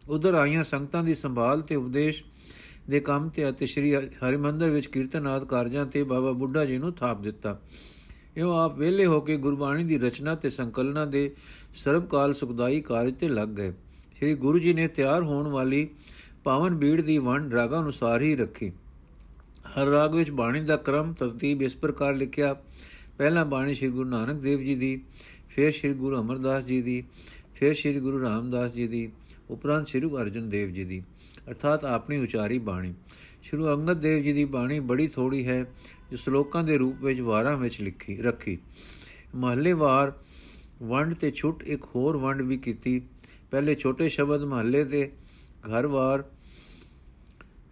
ਉਧਰ 0.09 0.35
ਆਈਆਂ 0.35 0.65
ਸੰਗਤਾਂ 0.65 1.05
ਦੀ 1.05 1.15
ਸੰਭਾਲ 1.15 1.61
ਤੇ 1.61 1.75
ਉਪਦੇਸ਼ 1.75 2.23
ਦੇ 2.91 3.01
ਕੰਮ 3.01 3.29
ਤੇ 3.29 3.49
ਅਤੇ 3.49 3.67
ਸ੍ਰੀ 3.67 3.95
ਹਰਿਮੰਦਰ 3.95 4.71
ਵਿੱਚ 4.71 4.87
ਕੀਰਤਨ 4.87 5.27
ਆਦ 5.27 5.45
ਕਾਰਜਾਂ 5.45 5.87
ਤੇ 5.87 6.03
ਬਾਬਾ 6.03 6.33
ਬੁੱਢਾ 6.33 6.65
ਜੀ 6.65 6.79
ਨੂੰ 6.79 6.93
ਥਾਪ 6.93 7.23
ਦਿੱਤਾ। 7.23 7.59
ਇਹੋ 8.37 8.53
ਆਪ 8.53 8.79
ਵੇਲੇ 8.79 9.07
ਹੋ 9.07 9.21
ਕੇ 9.21 9.37
ਗੁਰਬਾਣੀ 9.37 9.85
ਦੀ 9.85 9.99
ਰਚਨਾ 9.99 10.35
ਤੇ 10.35 10.51
ਸੰਕਲਨਾ 10.51 11.05
ਦੇ 11.07 11.31
ਸਰਬਕਾਲ 11.75 12.35
ਸੁਖਦਾਈ 12.35 12.81
ਕਾਰਜ 12.81 13.15
ਤੇ 13.15 13.29
ਲੱਗ 13.29 13.49
ਗਏ। 13.49 13.73
ਸ੍ਰੀ 14.17 14.35
ਗੁਰੂ 14.35 14.59
ਜੀ 14.59 14.75
ਨੇ 14.75 14.89
ਤਿਆਰ 14.89 15.23
ਹੋਣ 15.23 15.49
ਵਾਲੀ 15.49 15.89
ਪਾਵਨ 16.45 16.75
ਬੀੜ 16.75 17.01
ਦੀ 17.01 17.19
ਵੰਡ 17.19 17.55
ਰਾਗਾ 17.55 17.81
ਅਨੁਸਾਰ 17.81 18.23
ਹੀ 18.23 18.37
ਰੱਖੀ। 18.37 18.73
ਹਰ 19.67 19.87
ਰਾਗ 19.87 20.15
ਵਿੱਚ 20.15 20.31
ਬਾਣੀ 20.31 20.61
ਦਾ 20.61 20.77
ਕ੍ਰਮ, 20.77 21.13
ਤਰਤੀਬ 21.13 21.63
ਇਸ 21.63 21.77
ਪ੍ਰਕਾਰ 21.77 22.15
ਲਿਖਿਆ। 22.15 22.55
ਪਹਿਲਾ 23.19 23.45
ਬਾਣੀ 23.45 23.75
ਸ੍ਰੀ 23.75 23.89
ਗੁਰੂ 23.89 24.09
ਨਾਨਕ 24.09 24.41
ਦੇਵ 24.41 24.61
ਜੀ 24.61 24.75
ਦੀ, 24.75 25.03
ਫਿਰ 25.49 25.73
ਸ੍ਰੀ 25.73 25.93
ਗੁਰੂ 25.93 26.21
ਅਮਰਦਾਸ 26.21 26.65
ਜੀ 26.65 26.83
ਦੀ, 26.83 27.05
ਫਿਰ 27.55 27.75
ਸ੍ਰੀ 27.75 28.01
ਗੁਰੂ 28.01 28.21
ਰਾਮਦਾਸ 28.21 28.73
ਜੀ 28.73 28.87
ਦੀ, 28.87 29.13
ਉਪਰੰਤ 29.51 29.89
ਸ੍ਰੀ 29.89 30.01
ਗੁਰੂ 30.01 30.23
ਅਰਜਨ 30.23 30.49
ਦੇਵ 30.49 30.71
ਜੀ 30.71 30.85
ਦੀ, 30.85 31.03
ਅਰਥਾਤ 31.49 31.85
ਆਪਣੀ 31.85 32.19
ਉਚਾਰੀ 32.19 32.59
ਬਾਣੀ। 32.59 32.95
ਸ਼੍ਰੀ 33.43 33.63
ਅੰਗਦ 33.63 34.01
ਦੇਵ 34.01 34.23
ਜੀ 34.23 34.33
ਦੀ 34.33 34.45
ਬਾਣੀ 34.45 34.81
ਬੜੀ 34.81 35.09
ਥੋੜੀ 35.09 35.47
ਹੈ, 35.47 35.65
ਜੋ 36.11 36.17
ਸ਼ਲੋਕਾਂ 36.17 36.65
ਦੇ 36.65 36.79
ਰੂਪ 36.79 37.05
ਵਿੱਚ 37.05 37.21
ਵਾਰਾਂ 37.21 37.57
ਵਿੱਚ 37.57 37.81
ਲਿਖੀ, 37.81 38.17
ਰੱਖੀ। 38.17 38.59
ਮਹੱਲੇਵਾਰ 39.35 40.13
ਵੰਡ 40.83 41.15
ਤੇ 41.15 41.31
ਛੁੱਟ 41.31 41.63
ਇੱਕ 41.63 41.85
ਹੋਰ 41.85 42.17
ਵੰਡ 42.17 42.43
ਵੀ 42.43 42.57
ਕੀਤੀ। 42.57 43.03
ਪਹਿਲੇ 43.51 43.75
ਛੋਟੇ 43.75 44.09
ਸ਼ਬਦ 44.09 44.43
ਮਹੱਲੇ 44.43 44.85
ਦੇ 44.85 45.13
ਘਰਵਾਰ 45.69 46.25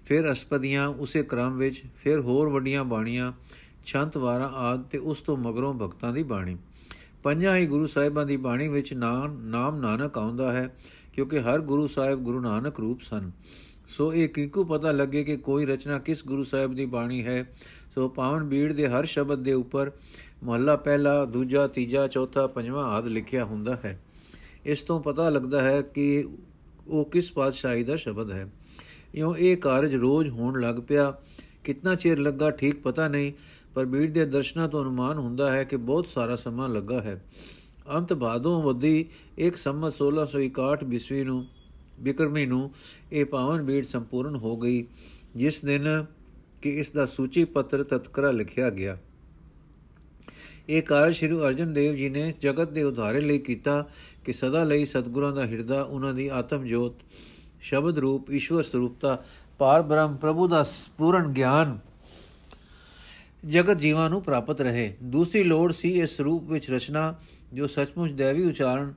ਫਿਰ 0.06 0.32
ਅਸਪਦੀਆਂ, 0.32 0.88
ਉਸੇ 0.88 1.22
ਕ੍ਰਮ 1.22 1.56
ਵਿੱਚ 1.56 1.82
ਫਿਰ 1.96 2.20
ਹੋਰ 2.20 2.48
ਵੱਡੀਆਂ 2.48 2.84
ਬਾਣੀਆਂ, 2.84 3.32
ਛੰਤ 3.86 4.16
ਵਾਰਾਂ 4.16 4.50
ਆਦ 4.50 4.82
ਤੇ 4.82 4.98
ਉਸ 4.98 5.20
ਤੋਂ 5.20 5.36
ਮਗਰੋਂ 5.36 5.74
ਭਗਤਾਂ 5.74 6.12
ਦੀ 6.12 6.22
ਬਾਣੀ। 6.22 6.56
ਪੰਜਾਂ 7.22 7.56
ਹੀ 7.56 7.66
ਗੁਰੂ 7.66 7.86
ਸਾਹਿਬਾਂ 7.86 8.26
ਦੀ 8.26 8.36
ਬਾਣੀ 8.36 8.68
ਵਿੱਚ 8.68 8.94
ਨਾਮ 8.94 9.46
ਨਾਮ 9.46 9.76
ਨਾਨਕ 9.76 10.18
ਆਉਂਦਾ 10.18 10.52
ਹੈ, 10.52 10.76
ਕਿਉਂਕਿ 11.12 11.40
ਹਰ 11.40 11.60
ਗੁਰੂ 11.60 11.86
ਸਾਹਿਬ 11.86 12.20
ਗੁਰੂ 12.20 12.40
ਨਾਨਕ 12.40 12.80
ਰੂਪ 12.80 13.00
ਸਨ। 13.00 13.30
ਸੋ 13.88 14.14
ਇਹ 14.14 14.28
ਕਿੰਕੂ 14.28 14.64
ਪਤਾ 14.64 14.92
ਲੱਗੇ 14.92 15.24
ਕਿ 15.24 15.36
ਕੋਈ 15.36 15.66
ਰਚਨਾ 15.66 15.98
ਕਿਸ 15.98 16.24
ਗੁਰੂ 16.26 16.44
ਸਾਹਿਬ 16.44 16.74
ਦੀ 16.74 16.86
ਬਾਣੀ 16.86 17.24
ਹੈ। 17.24 17.52
ਸੋ 17.94 18.08
ਪਾਵਨ 18.08 18.44
ਬੀੜ 18.44 18.72
ਦੇ 18.72 18.88
ਹਰ 18.88 19.04
ਸ਼ਬਦ 19.04 19.38
ਦੇ 19.38 19.52
ਉੱਪਰ 19.52 19.90
ਮਹੱਲਾ 20.44 20.76
ਪਹਿਲਾ, 20.76 21.24
ਦੂਜਾ, 21.24 21.66
ਤੀਜਾ, 21.66 22.06
ਚੌਥਾ, 22.06 22.46
ਪੰਜਵਾਂ 22.46 22.84
ਆਦ 22.84 23.06
ਲਿਖਿਆ 23.06 23.44
ਹੁੰਦਾ 23.44 23.76
ਹੈ। 23.84 24.03
ਇਸ 24.66 24.82
ਤੋਂ 24.82 25.00
ਪਤਾ 25.00 25.28
ਲੱਗਦਾ 25.28 25.62
ਹੈ 25.62 25.82
ਕਿ 25.82 26.28
ਉਹ 26.88 27.04
ਕਿਸ 27.04 27.32
ਪਾਤਸ਼ਾਹੀ 27.32 27.82
ਦਾ 27.82 27.96
ਸ਼ਬਦ 27.96 28.30
ਹੈ। 28.30 28.52
ਇਉਂ 29.14 29.34
ਇਹ 29.36 29.56
ਕਾਰਜ 29.56 29.94
ਰੋਜ਼ 29.94 30.28
ਹੋਣ 30.28 30.60
ਲੱਗ 30.60 30.76
ਪਿਆ। 30.88 31.14
ਕਿੰਨਾ 31.64 31.94
ਚਿਰ 31.94 32.18
ਲੱਗਾ 32.18 32.50
ਠੀਕ 32.50 32.82
ਪਤਾ 32.82 33.08
ਨਹੀਂ, 33.08 33.32
ਪਰ 33.74 33.86
ਬੀੜ 33.86 34.10
ਦੇ 34.10 34.26
ਦਰਸ਼ਨਾਂ 34.26 34.68
ਤੋਂ 34.68 34.82
ਅਨੁਮਾਨ 34.82 35.18
ਹੁੰਦਾ 35.18 35.52
ਹੈ 35.52 35.64
ਕਿ 35.64 35.76
ਬਹੁਤ 35.76 36.06
ਸਾਰਾ 36.06 36.36
ਸਮਾਂ 36.36 36.68
ਲੱਗਾ 36.68 37.02
ਹੈ। 37.02 37.24
ਅੰਤ 37.94 38.12
ਬਾਦੋਂ 38.12 38.62
ਵਧੀ 38.62 39.06
ਇੱਕ 39.38 39.56
ਸੰਮਤ 39.56 39.94
1661 39.94 40.84
ਬਿਸਵੀ 40.84 41.24
ਨੂੰ, 41.24 41.46
ਬਿਕਰਮੀ 42.00 42.46
ਨੂੰ 42.46 42.70
ਇਹ 43.12 43.24
ਪਾਵਨ 43.24 43.62
ਬੀੜ 43.62 43.84
ਸੰਪੂਰਨ 43.84 44.36
ਹੋ 44.36 44.56
ਗਈ, 44.56 44.86
ਜਿਸ 45.36 45.64
ਦਿਨ 45.64 46.04
ਕਿ 46.62 46.70
ਇਸ 46.70 46.90
ਦਾ 46.90 47.06
ਸੂਚੀ 47.06 47.44
ਪੱਤਰ 47.44 47.82
ਤਤਕਰਾ 47.82 48.30
ਲਿਖਿਆ 48.30 48.70
ਗਿਆ। 48.70 48.98
ਇਹ 50.68 50.82
ਕਾਰਜ 50.82 51.14
ਸ਼੍ਰੀ 51.14 51.38
ਅਰਜਨ 51.38 51.72
ਦੇਵ 51.72 51.94
ਜੀ 51.94 52.08
ਨੇ 52.08 52.32
ਜਗਤ 52.42 52.70
ਦੇ 52.70 52.82
ਉਧਾਰੇ 52.82 53.20
ਲਈ 53.20 53.38
ਕੀਤਾ 53.38 53.84
ਕਿ 54.24 54.32
ਸਦਾ 54.32 54.62
ਲਈ 54.64 54.84
ਸਤਗੁਰਾਂ 54.84 55.32
ਦਾ 55.32 55.46
ਹਿਰਦਾ 55.46 55.82
ਉਹਨਾਂ 55.82 56.12
ਦੀ 56.14 56.28
ਆਤਮ 56.28 56.64
ਜੋਤ, 56.64 56.94
ਸ਼ਬਦ 57.60 57.98
ਰੂਪ, 57.98 58.30
ਈਸ਼ਵਰ 58.30 58.62
ਸਰੂਪਤਾ, 58.62 59.24
ਪਾਰ 59.58 59.82
ਬ੍ਰਹਮ 59.82 60.16
ਪ੍ਰਭੂ 60.16 60.48
ਦਾ 60.48 60.64
ਪੂਰਨ 60.98 61.32
ਗਿਆਨ 61.32 61.78
ਜਗਤ 63.44 63.78
ਜੀਵਾਂ 63.78 64.08
ਨੂੰ 64.10 64.22
ਪ੍ਰਾਪਤ 64.22 64.60
ਰਹੇ। 64.60 64.94
ਦੂਸਰੀ 65.02 65.42
ਲੋੜ 65.44 65.72
ਸੀ 65.72 65.90
ਇਸ 66.00 66.20
ਰੂਪ 66.20 66.50
ਵਿੱਚ 66.50 66.70
ਰਚਨਾ, 66.70 67.14
ਜੋ 67.54 67.66
ਸੱਚਮੁੱਚ 67.66 68.12
ਦੇਵੀ 68.12 68.44
ਉਚਾਰਨ 68.44 68.92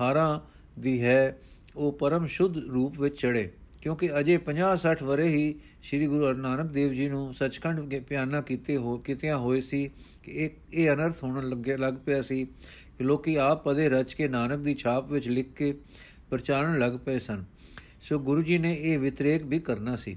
ਹਾਰਾਂ 0.00 0.40
ਦੀ 0.80 1.00
ਹੈ, 1.02 1.38
ਉਹ 1.76 1.92
ਪਰਮ 1.92 2.26
ਸ਼ੁੱਧ 2.26 2.56
ਰੂਪ 2.58 3.00
ਵਿੱਚ 3.00 3.20
ਚੜੇ 3.20 3.50
ਕਿਉਂਕਿ 3.86 4.18
ਅਜੇ 4.18 4.38
50-60 4.38 5.04
ਵਰੇ 5.04 5.28
ਹੀ 5.28 5.54
ਸ੍ਰੀ 5.82 6.06
ਗੁਰੂ 6.06 6.32
ਨਾਨਕ 6.32 6.70
ਦੇਵ 6.70 6.92
ਜੀ 6.92 7.08
ਨੂੰ 7.08 7.34
ਸੱਚਖੰਡ 7.34 7.90
ਕੇ 7.90 8.00
ਪਿਆਨਾ 8.00 8.40
ਕੀਤੇ 8.40 8.76
ਹੋ, 8.76 8.98
ਕਿਤਿਆਂ 8.98 9.38
ਹੋਏ 9.38 9.60
ਸੀ 9.60 9.90
ਕਿ 10.22 10.32
ਇੱਕ 10.32 10.54
ਇਹ 10.72 10.90
ਅਨਰਥ 10.90 11.22
ਹੋਣ 11.22 11.48
ਲੱਗੇ, 11.48 11.76
ਲੱਗ 11.76 11.94
ਪਿਆ 12.06 12.22
ਸੀ 12.22 12.44
ਕਿ 12.98 13.04
ਲੋਕੀ 13.04 13.36
ਆਪ 13.36 13.64
ਪਦੇ 13.64 13.88
ਰਚ 13.88 14.14
ਕੇ 14.14 14.28
ਨਾਨਕ 14.28 14.58
ਦੀ 14.58 14.74
ਛਾਪ 14.74 15.12
ਵਿੱਚ 15.12 15.28
ਲਿਖ 15.28 15.52
ਕੇ 15.52 15.78
ਪ੍ਰਚਾਰਨ 16.30 16.78
ਲੱਗ 16.78 16.92
ਪਏ 17.04 17.18
ਸਨ। 17.18 17.44
ਸੋ 18.02 18.18
ਗੁਰੂ 18.18 18.42
ਜੀ 18.42 18.58
ਨੇ 18.58 18.76
ਇਹ 18.80 18.98
ਵਿਤਰੇਕ 18.98 19.42
ਵੀ 19.42 19.58
ਕਰਨਾ 19.58 19.96
ਸੀ। 19.96 20.16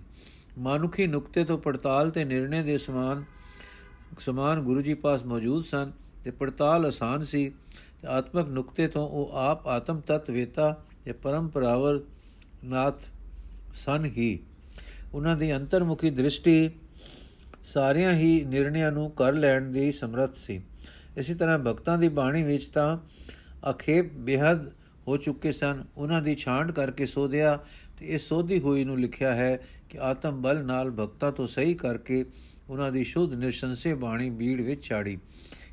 ਮਾਨੁਖੀ 0.58 1.08
ਨੁਕਤੇ 1.08 1.46
ਤੋਂ 1.46 1.58
ਪੜਤਾਲ 1.58 2.10
ਤੇ 2.10 2.26
ਨਿਰਣੇ 2.26 2.64
ਦੇ 2.64 2.78
ਸਮਾਨ 2.78 3.24
ਸਮਾਨ 4.20 4.62
ਗੁਰੂ 4.62 4.82
ਜੀ 4.82 4.94
ਪਾਸ 4.94 5.24
ਮੌਜੂਦ 5.24 5.66
ਸਨ 5.66 5.92
ਤੇ 6.24 6.32
ਪੜਤਾਲ 6.32 6.86
ਆਸਾਨ 6.86 7.24
ਸੀ 7.24 7.50
ਤੇ 8.02 8.08
ਆਤਮਕ 8.08 8.50
ਨੁਕਤੇ 8.50 8.88
ਤੋਂ 8.88 9.10
ਉਹ 9.10 9.32
ਆਪ 9.34 9.68
ਆਤਮ 9.68 10.00
ਤਤ 10.00 10.30
ਵੇਤਾ 10.30 10.84
ਤੇ 11.06 11.12
ਪਰੰਪਰਾਵਰ 11.12 12.00
ਨਾਥ 12.64 12.96
ਸਨ 13.74 14.06
ਹੀ। 14.06 14.40
ਉਹਨਾਂ 15.14 15.38
ਦੀ 15.38 15.56
ਅੰਤਰਮੁਖੀ 15.56 16.10
ਦ੍ਰਿਸ਼ਟੀ 16.10 16.70
ਸਾਰਿਆਂ 17.64 18.14
ਹੀ 18.14 18.46
ਨਿਰਣਿਆਂ 18.46 18.92
ਨੂੰ 18.92 19.12
ਕਰ 19.12 19.34
ਲੈਣ 19.34 19.68
ਦੀ 19.68 19.92
ਸਮਰੱਥ 19.92 20.36
ਸੀ। 20.36 20.62
ਇਸੇ 21.18 21.34
ਤਰ੍ਹਾਂ 21.36 21.60
ਭਗਤਾਂ 21.60 21.98
ਦੀ 21.98 22.10
ਬਾਣੀ 22.10 22.44
ਵਿੱਚ 22.44 22.66
ਤਾਂ 22.66 22.98
ਅਖੇਪ 23.72 24.14
ਬਿਹਦ 24.14 24.72
ਹੋ 25.08 25.18
ਚੁੱਕੇ 25.18 25.52
ਸਨ। 25.52 25.84
ਉਹਨਾਂ 25.98 26.22
ਦੀ 26.22 26.36
ਛਾਂਡ 26.36 26.72
ਕਰਕੇ 26.72 27.06
ਸੋਧਿਆ 27.06 27.60
ਤੇ 27.98 28.08
ਇਹ 28.08 28.20
ਸੋਧੀ 28.20 28.60
ਹੋਈ 28.60 28.84
ਨੂੰ 28.84 29.00
ਲਿਖਿਆ 29.00 29.34
ਹੈ 29.34 29.60
ਕਿ 29.90 30.00
ਆਤਮ 30.00 30.42
ਬਲ 30.42 30.64
ਨਾਲ 30.64 30.92
ਭਗਤਾਂ 30.92 31.32
ਤੋਂ 31.32 31.48
ਸਹੀ 31.48 31.74
ਕਰਕੇ 31.74 32.26
ਉਹਨਾਂ 32.70 32.92
ਦੀ 32.92 33.04
ਸ਼ੁੱਧ 33.04 33.34
ਨਿਰਸ਼ੰਸੇ 33.34 33.94
ਬਾਣੀ 33.94 34.30
ਬੀੜ 34.30 34.62
ਵਿੱਚ 34.62 34.84
ਛਾੜੀ 34.84 35.18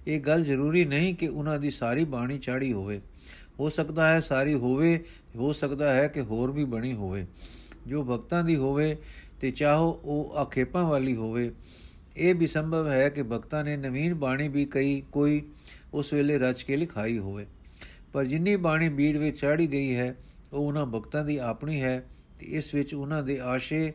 ਇਹ 0.07 0.21
ਗੱਲ 0.21 0.45
ਜ਼ਰੂਰੀ 0.45 0.85
ਨਹੀਂ 0.85 1.15
ਕਿ 1.15 1.29
ਉਹਨਾਂ 1.29 1.59
ਦੀ 1.59 1.71
ਸਾਰੀ 1.71 2.05
ਬਾਣੀ 2.05 2.39
ਚਾੜੀ 2.39 2.73
ਹੋਵੇ। 2.73 3.01
ਹੋ 3.61 3.69
ਸਕਦਾ 3.69 4.13
ਹੈ 4.13 4.21
ਸਾਰੀ 4.21 4.55
ਹੋਵੇ 4.55 5.05
ਹੋ 5.37 5.53
ਸਕਦਾ 5.53 5.95
ਹੈ 5.95 6.09
ਕਿ 6.09 6.21
ਹੋਰ 6.21 6.51
ਵੀ 6.51 6.65
ਬਣੀ 6.65 6.93
ਹੋਵੇ। 6.93 7.27
ਜੋ 7.87 8.05
ਭਗਤਾਂ 8.05 8.45
ਦੀ 8.45 8.57
ਹੋਵੇ 8.57 8.97
ਤੇ 9.41 9.51
ਚਾਹੋ 9.51 10.01
ਉਹ 10.05 10.37
ਆਖੇਪਾਂ 10.37 10.85
ਵਾਲੀ 10.85 11.17
ਹੋਵੇ। 11.17 11.53
ਇਹ 12.17 12.35
ਵੀ 12.35 12.47
ਸੰਭਵ 12.47 12.89
ਹੈ 12.89 13.09
ਕਿ 13.09 13.23
ਭਗਤਾਂ 13.23 13.65
ਨੇ 13.65 13.77
ਨਵੀਨ 13.77 14.15
ਬਾਣੀ 14.15 14.49
ਵੀ 14.49 14.65
ਕਈ 14.65 15.03
ਕੋਈ 15.13 15.43
ਉਸ 15.95 16.13
ਵੇਲੇ 16.13 16.39
ਰਚ 16.39 16.63
ਕੇ 16.63 16.77
ਲਿਖਾਈ 16.77 17.19
ਹੋਵੇ। 17.19 17.47
ਪਰ 18.13 18.25
ਜਿੰਨੀ 18.25 18.57
ਬਾਣੀ 18.57 18.89
ਬੀੜ 18.89 19.17
ਵਿੱਚ 19.17 19.41
ਚਾੜੀ 19.41 19.73
ਗਈ 19.73 19.95
ਹੈ, 19.95 20.17
ਉਹ 20.53 20.67
ਉਹਨਾਂ 20.67 20.87
ਭਗਤਾਂ 20.87 21.25
ਦੀ 21.25 21.37
ਆਪਣੀ 21.37 21.83
ਹੈ 21.83 22.05
ਤੇ 22.39 22.47
ਇਸ 22.47 22.75
ਵਿੱਚ 22.75 22.95
ਉਹਨਾਂ 22.95 23.23
ਦੇ 23.23 23.41
ਆਸ਼ੇ 23.41 23.93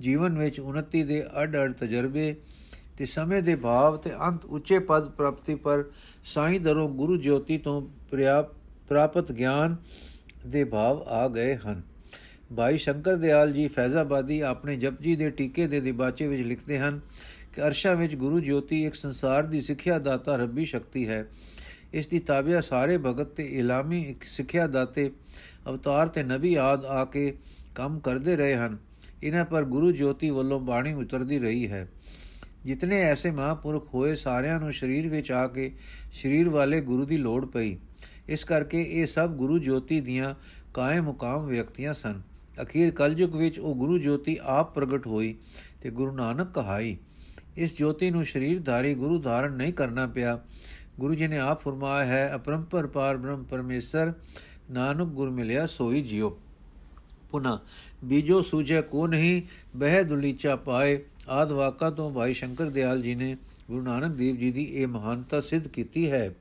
ਜੀਵਨ 0.00 0.38
ਵਿੱਚ 0.38 0.60
ਉન્નਤੀ 0.60 1.02
ਦੇ 1.02 1.24
ਅਡ-ਅਡ 1.42 1.72
ਤਜਰਬੇ 1.72 2.36
ਤੇ 2.98 3.06
ਸਮੇਂ 3.06 3.42
ਦੇ 3.42 3.56
ਭਾਵ 3.56 3.96
ਤੇ 3.96 4.10
ਅੰਤ 4.20 4.44
ਉੱਚੇ 4.44 4.78
ਪਦ 4.78 5.08
ਪ੍ਰਾਪਤੀ 5.08 5.54
ਪਰ 5.54 5.84
ਸਾਈਂ 6.24 6.60
ਦਰੋਂ 6.60 6.88
ਗੁਰੂ 6.88 7.16
ਜੋਤੀ 7.16 7.58
ਤੋਂ 7.58 7.82
ਪ੍ਰਾਪਤ 8.88 9.32
ਗਿਆਨ 9.32 9.76
ਦੇ 10.46 10.64
ਭਾਵ 10.64 11.02
ਆ 11.02 11.28
ਗਏ 11.28 11.56
ਹਨ। 11.56 11.95
ਭਾਈ 12.54 12.78
ਸ਼ੰਕਰ 12.78 13.16
ਦਿਆਲ 13.16 13.52
ਜੀ 13.52 13.68
ਫੈਜ਼ਾਬਾਦੀ 13.68 14.40
ਆਪਣੇ 14.40 14.76
ਜਪਜੀ 14.76 15.16
ਦੇ 15.16 15.30
ਟੀਕੇ 15.30 15.66
ਦੇ 15.66 15.80
ਦਿਬਾਚੇ 15.80 16.26
ਵਿੱਚ 16.26 16.42
ਲਿਖਦੇ 16.42 16.78
ਹਨ 16.78 17.00
ਕਿ 17.52 17.62
ਅਰਸ਼ਾ 17.62 17.94
ਵਿੱਚ 17.94 18.16
ਗੁਰੂ 18.16 18.40
ਜੋਤੀ 18.40 18.86
ਇੱਕ 18.86 18.94
ਸੰਸਾਰ 18.94 19.42
ਦੀ 19.42 19.62
ਸਿੱਖਿਆ 19.62 19.98
ਦਾਤਾ 19.98 20.36
ਰੱਬੀ 20.36 20.64
ਸ਼ਕਤੀ 20.64 21.08
ਹੈ। 21.08 21.26
ਇਸ 21.92 22.08
ਦੀ 22.08 22.18
ਤਾਬਿਆ 22.18 22.60
ਸਾਰੇ 22.60 22.98
ਭਗਤ 22.98 23.26
ਤੇ 23.26 23.44
ਇਲਾਮੀ 23.44 24.02
ਇੱਕ 24.02 24.24
ਸਿੱਖਿਆ 24.24 24.66
ਦਾਤੇ 24.66 25.10
ਅਵਤਾਰ 25.68 26.08
ਤੇ 26.08 26.22
ਨਬੀ 26.22 26.54
ਆਦ 26.54 26.84
ਆ 26.84 27.04
ਕੇ 27.04 27.34
ਕੰਮ 27.74 27.98
ਕਰਦੇ 27.98 28.36
ਰਹੇ 28.36 28.54
ਹਨ। 28.54 28.78
ਇਹਨਾਂ 29.22 29.44
ਪਰ 29.44 29.64
ਗੁਰੂ 29.64 29.92
ਜੋਤੀ 29.92 30.30
ਵੱਲੋਂ 30.30 30.60
ਬਾਣੀ 30.60 30.92
ਉਤਰਦੀ 30.92 31.38
ਰਹੀ 31.38 31.70
ਹੈ। 31.70 31.88
ਜਿਤਨੇ 32.64 33.02
ਐਸੇ 33.02 33.30
ਮਹਾਪੁਰਖ 33.30 33.94
ਹੋਏ 33.94 34.14
ਸਾਰਿਆਂ 34.14 34.60
ਨੂੰ 34.60 34.72
ਸਰੀਰ 34.72 35.08
ਵਿੱਚ 35.08 35.32
ਆ 35.32 35.46
ਕੇ 35.46 35.72
ਸਰੀਰ 36.12 36.48
ਵਾਲੇ 36.48 36.80
ਗੁਰੂ 36.80 37.04
ਦੀ 37.04 37.16
ਲੋੜ 37.16 37.46
ਪਈ। 37.46 37.78
ਇਸ 38.28 38.44
ਕਰਕੇ 38.44 38.82
ਇਹ 38.82 39.06
ਸਭ 39.06 39.30
ਗੁਰੂ 39.30 39.58
ਜੋਤੀ 39.58 40.00
ਦੀਆਂ 40.00 40.34
ਕਾਇਮ 40.74 41.04
ਮੁਕਾਮ 41.04 41.46
ਵਿਅਕਤੀਆਂ 41.46 41.94
ਸਨ। 41.94 42.35
ਅਖੀਰ 42.62 42.90
ਕਲਯੁਗ 42.90 43.36
ਵਿੱਚ 43.36 43.58
ਉਹ 43.58 43.74
ਗੁਰੂ 43.74 43.98
ਜੋਤੀ 43.98 44.36
ਆਪ 44.42 44.74
ਪ੍ਰਗਟ 44.74 45.06
ਹੋਈ 45.06 45.34
ਤੇ 45.82 45.90
ਗੁਰੂ 45.90 46.12
ਨਾਨਕ 46.12 46.52
ਕਹਾਈ, 46.54 46.96
ਇਸ 47.56 47.76
ਜੋਤੀ 47.76 48.10
ਨੂੰ 48.10 48.24
ਸਰੀਰਧਾਰੀ 48.26 48.94
ਗੁਰੂ 48.94 49.18
ਧਾਰਨ 49.18 49.52
ਨਹੀਂ 49.52 49.72
ਕਰਨਾ 49.72 50.06
ਪਿਆ। 50.06 50.38
ਗੁਰੂ 51.00 51.14
ਜੀ 51.14 51.26
ਨੇ 51.26 51.38
ਆਪ 51.38 51.62
ਫਰਮਾਇਆ 51.62 52.04
ਹੈ, 52.04 52.32
ਅਪਰੰਪਰ 52.34 52.86
ਪਾਰ 52.86 53.16
ਬ੍ਰਹਮ 53.16 53.42
ਪਰਮੇਸ਼ਰ, 53.44 54.12
ਨਾਨਕ 54.70 55.08
ਗੁਰ 55.08 55.30
ਮਿਲਿਆ 55.30 55.66
ਸੋਈ 55.66 56.02
ਜਿਉ। 56.02 56.30
ਪੁਨਾ 57.30 57.58
ਬੀਜੋ 58.04 58.40
ਸੂਝੇ 58.42 58.82
ਕੋ 58.82 59.06
ਨਹੀਂ, 59.06 59.42
ਬਹਿ 59.76 60.04
ਦੁਲੀਚਾ 60.04 60.56
ਪਾਏ। 60.56 60.98
ਆਦ 61.28 61.52
ਵਾਕਾ 61.52 61.90
ਤੋਂ 61.90 62.10
ਭਾਈ 62.10 62.34
ਸ਼ੰਕਰ 62.34 62.70
ਦਿਆਲ 62.70 63.02
ਜੀ 63.02 63.14
ਨੇ 63.14 63.36
ਗੁਰੂ 63.68 63.82
ਨਾਨਕ 63.82 64.16
ਦੇਵ 64.16 64.36
ਜੀ 64.36 64.50
ਦੀ 64.52 64.64
ਇਹ 64.64 64.86
ਮਹਾਨਤਾ 64.86 65.40
ਸਿੱਧ 65.40 65.68
ਕੀਤੀ 65.68 66.10
ਹੈ। 66.10 66.34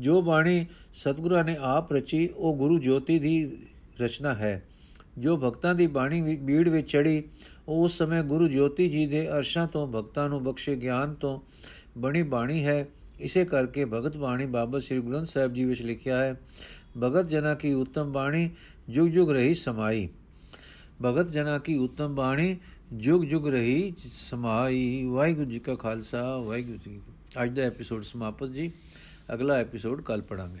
ਜੋ 0.00 0.20
ਬਾਣੀ 0.22 0.66
ਸਤਿਗੁਰਾਂ 0.94 1.44
ਨੇ 1.44 1.56
ਆਪ 1.60 1.92
ਰਚੀ, 1.92 2.28
ਉਹ 2.36 2.56
ਗੁਰੂ 2.56 2.78
ਜੋਤੀ 2.78 3.18
ਦੀ 3.18 3.58
ਰਚਨਾ 4.00 4.34
ਹੈ। 4.34 4.62
ਜੋ 5.18 5.36
ਭਗਤਾਂ 5.36 5.74
ਦੀ 5.74 5.86
ਬਾਣੀ 5.86 6.36
ਬੀੜ 6.36 6.68
ਵਿੱਚ 6.68 6.90
ਚੜੀ 6.90 7.22
ਉਹ 7.68 7.84
ਉਸ 7.84 7.96
ਸਮੇਂ 7.98 8.22
ਗੁਰੂ 8.22 8.48
ਜੋਤੀ 8.48 8.88
ਜੀ 8.88 9.06
ਦੇ 9.06 9.28
ਅਰਸ਼ਾਂ 9.28 9.66
ਤੋਂ 9.68 9.86
ਭਗਤਾਂ 9.86 10.28
ਨੂੰ 10.28 10.42
ਬਖਸ਼ੇ 10.44 10.76
ਗਿਆਨ 10.76 11.14
ਤੋਂ 11.14 11.40
ਬਣੀ 11.98 12.22
ਬਾਣੀ 12.22 12.64
ਹੈ। 12.64 12.86
ਇਸੇ 13.20 13.44
ਕਰਕੇ 13.44 13.84
ਭਗਤ 13.84 14.16
ਬਾਣੀ 14.16 14.46
ਬਾਬਾ 14.46 14.80
ਸ੍ਰੀ 14.80 14.98
ਗੁਰੂ 14.98 15.12
ਗ੍ਰੰਥ 15.12 15.28
ਸਾਹਿਬ 15.28 15.54
ਜੀ 15.54 15.64
ਵਿੱਚ 15.64 15.82
ਲਿਖਿਆ 15.82 16.18
ਹੈ, 16.18 16.40
ਭਗਤ 16.98 17.28
ਜਨਾ 17.28 17.54
ਕੀ 17.54 17.72
ਉਤਮ 17.72 18.12
ਬਾਣੀ 18.12 18.50
ਜੁਗ 18.88 19.08
ਜੁਗ 19.08 19.30
ਰਹੀ 19.30 19.54
ਸਮਾਈ। 19.54 20.08
ਭਗਤ 21.04 21.30
ਜਨਾ 21.30 21.58
ਕੀ 21.58 21.76
ਉਤਮ 21.78 22.14
ਬਾਣੀ 22.14 22.56
ਜੁਗ 22.92 23.22
ਜੁਗ 23.24 23.48
ਰਹੀ 23.48 23.92
ਸਮਾਈ। 24.08 25.04
ਵਾਹਿਗੁਰੂ 25.04 25.50
ਜੀ 25.50 25.58
ਕਾ 25.58 25.74
ਖਾਲਸਾ, 25.74 26.36
ਵਾਹਿਗੁਰੂ 26.38 26.78
ਜੀ 26.78 27.00
ਅੱਜ 27.42 27.56
ਦਾ 27.56 27.62
ਐਪੀਸੋਡ 27.62 28.04
ਸਮਾਪਤ 28.04 28.48
ਜੀ। 28.48 28.70
ਅਗਲਾ 29.34 29.54
ਐਪੀਸੋਡ 29.54 30.00
ਕੱਲ 30.02 30.22
ਪੜਾਂਗੇ 30.22 30.60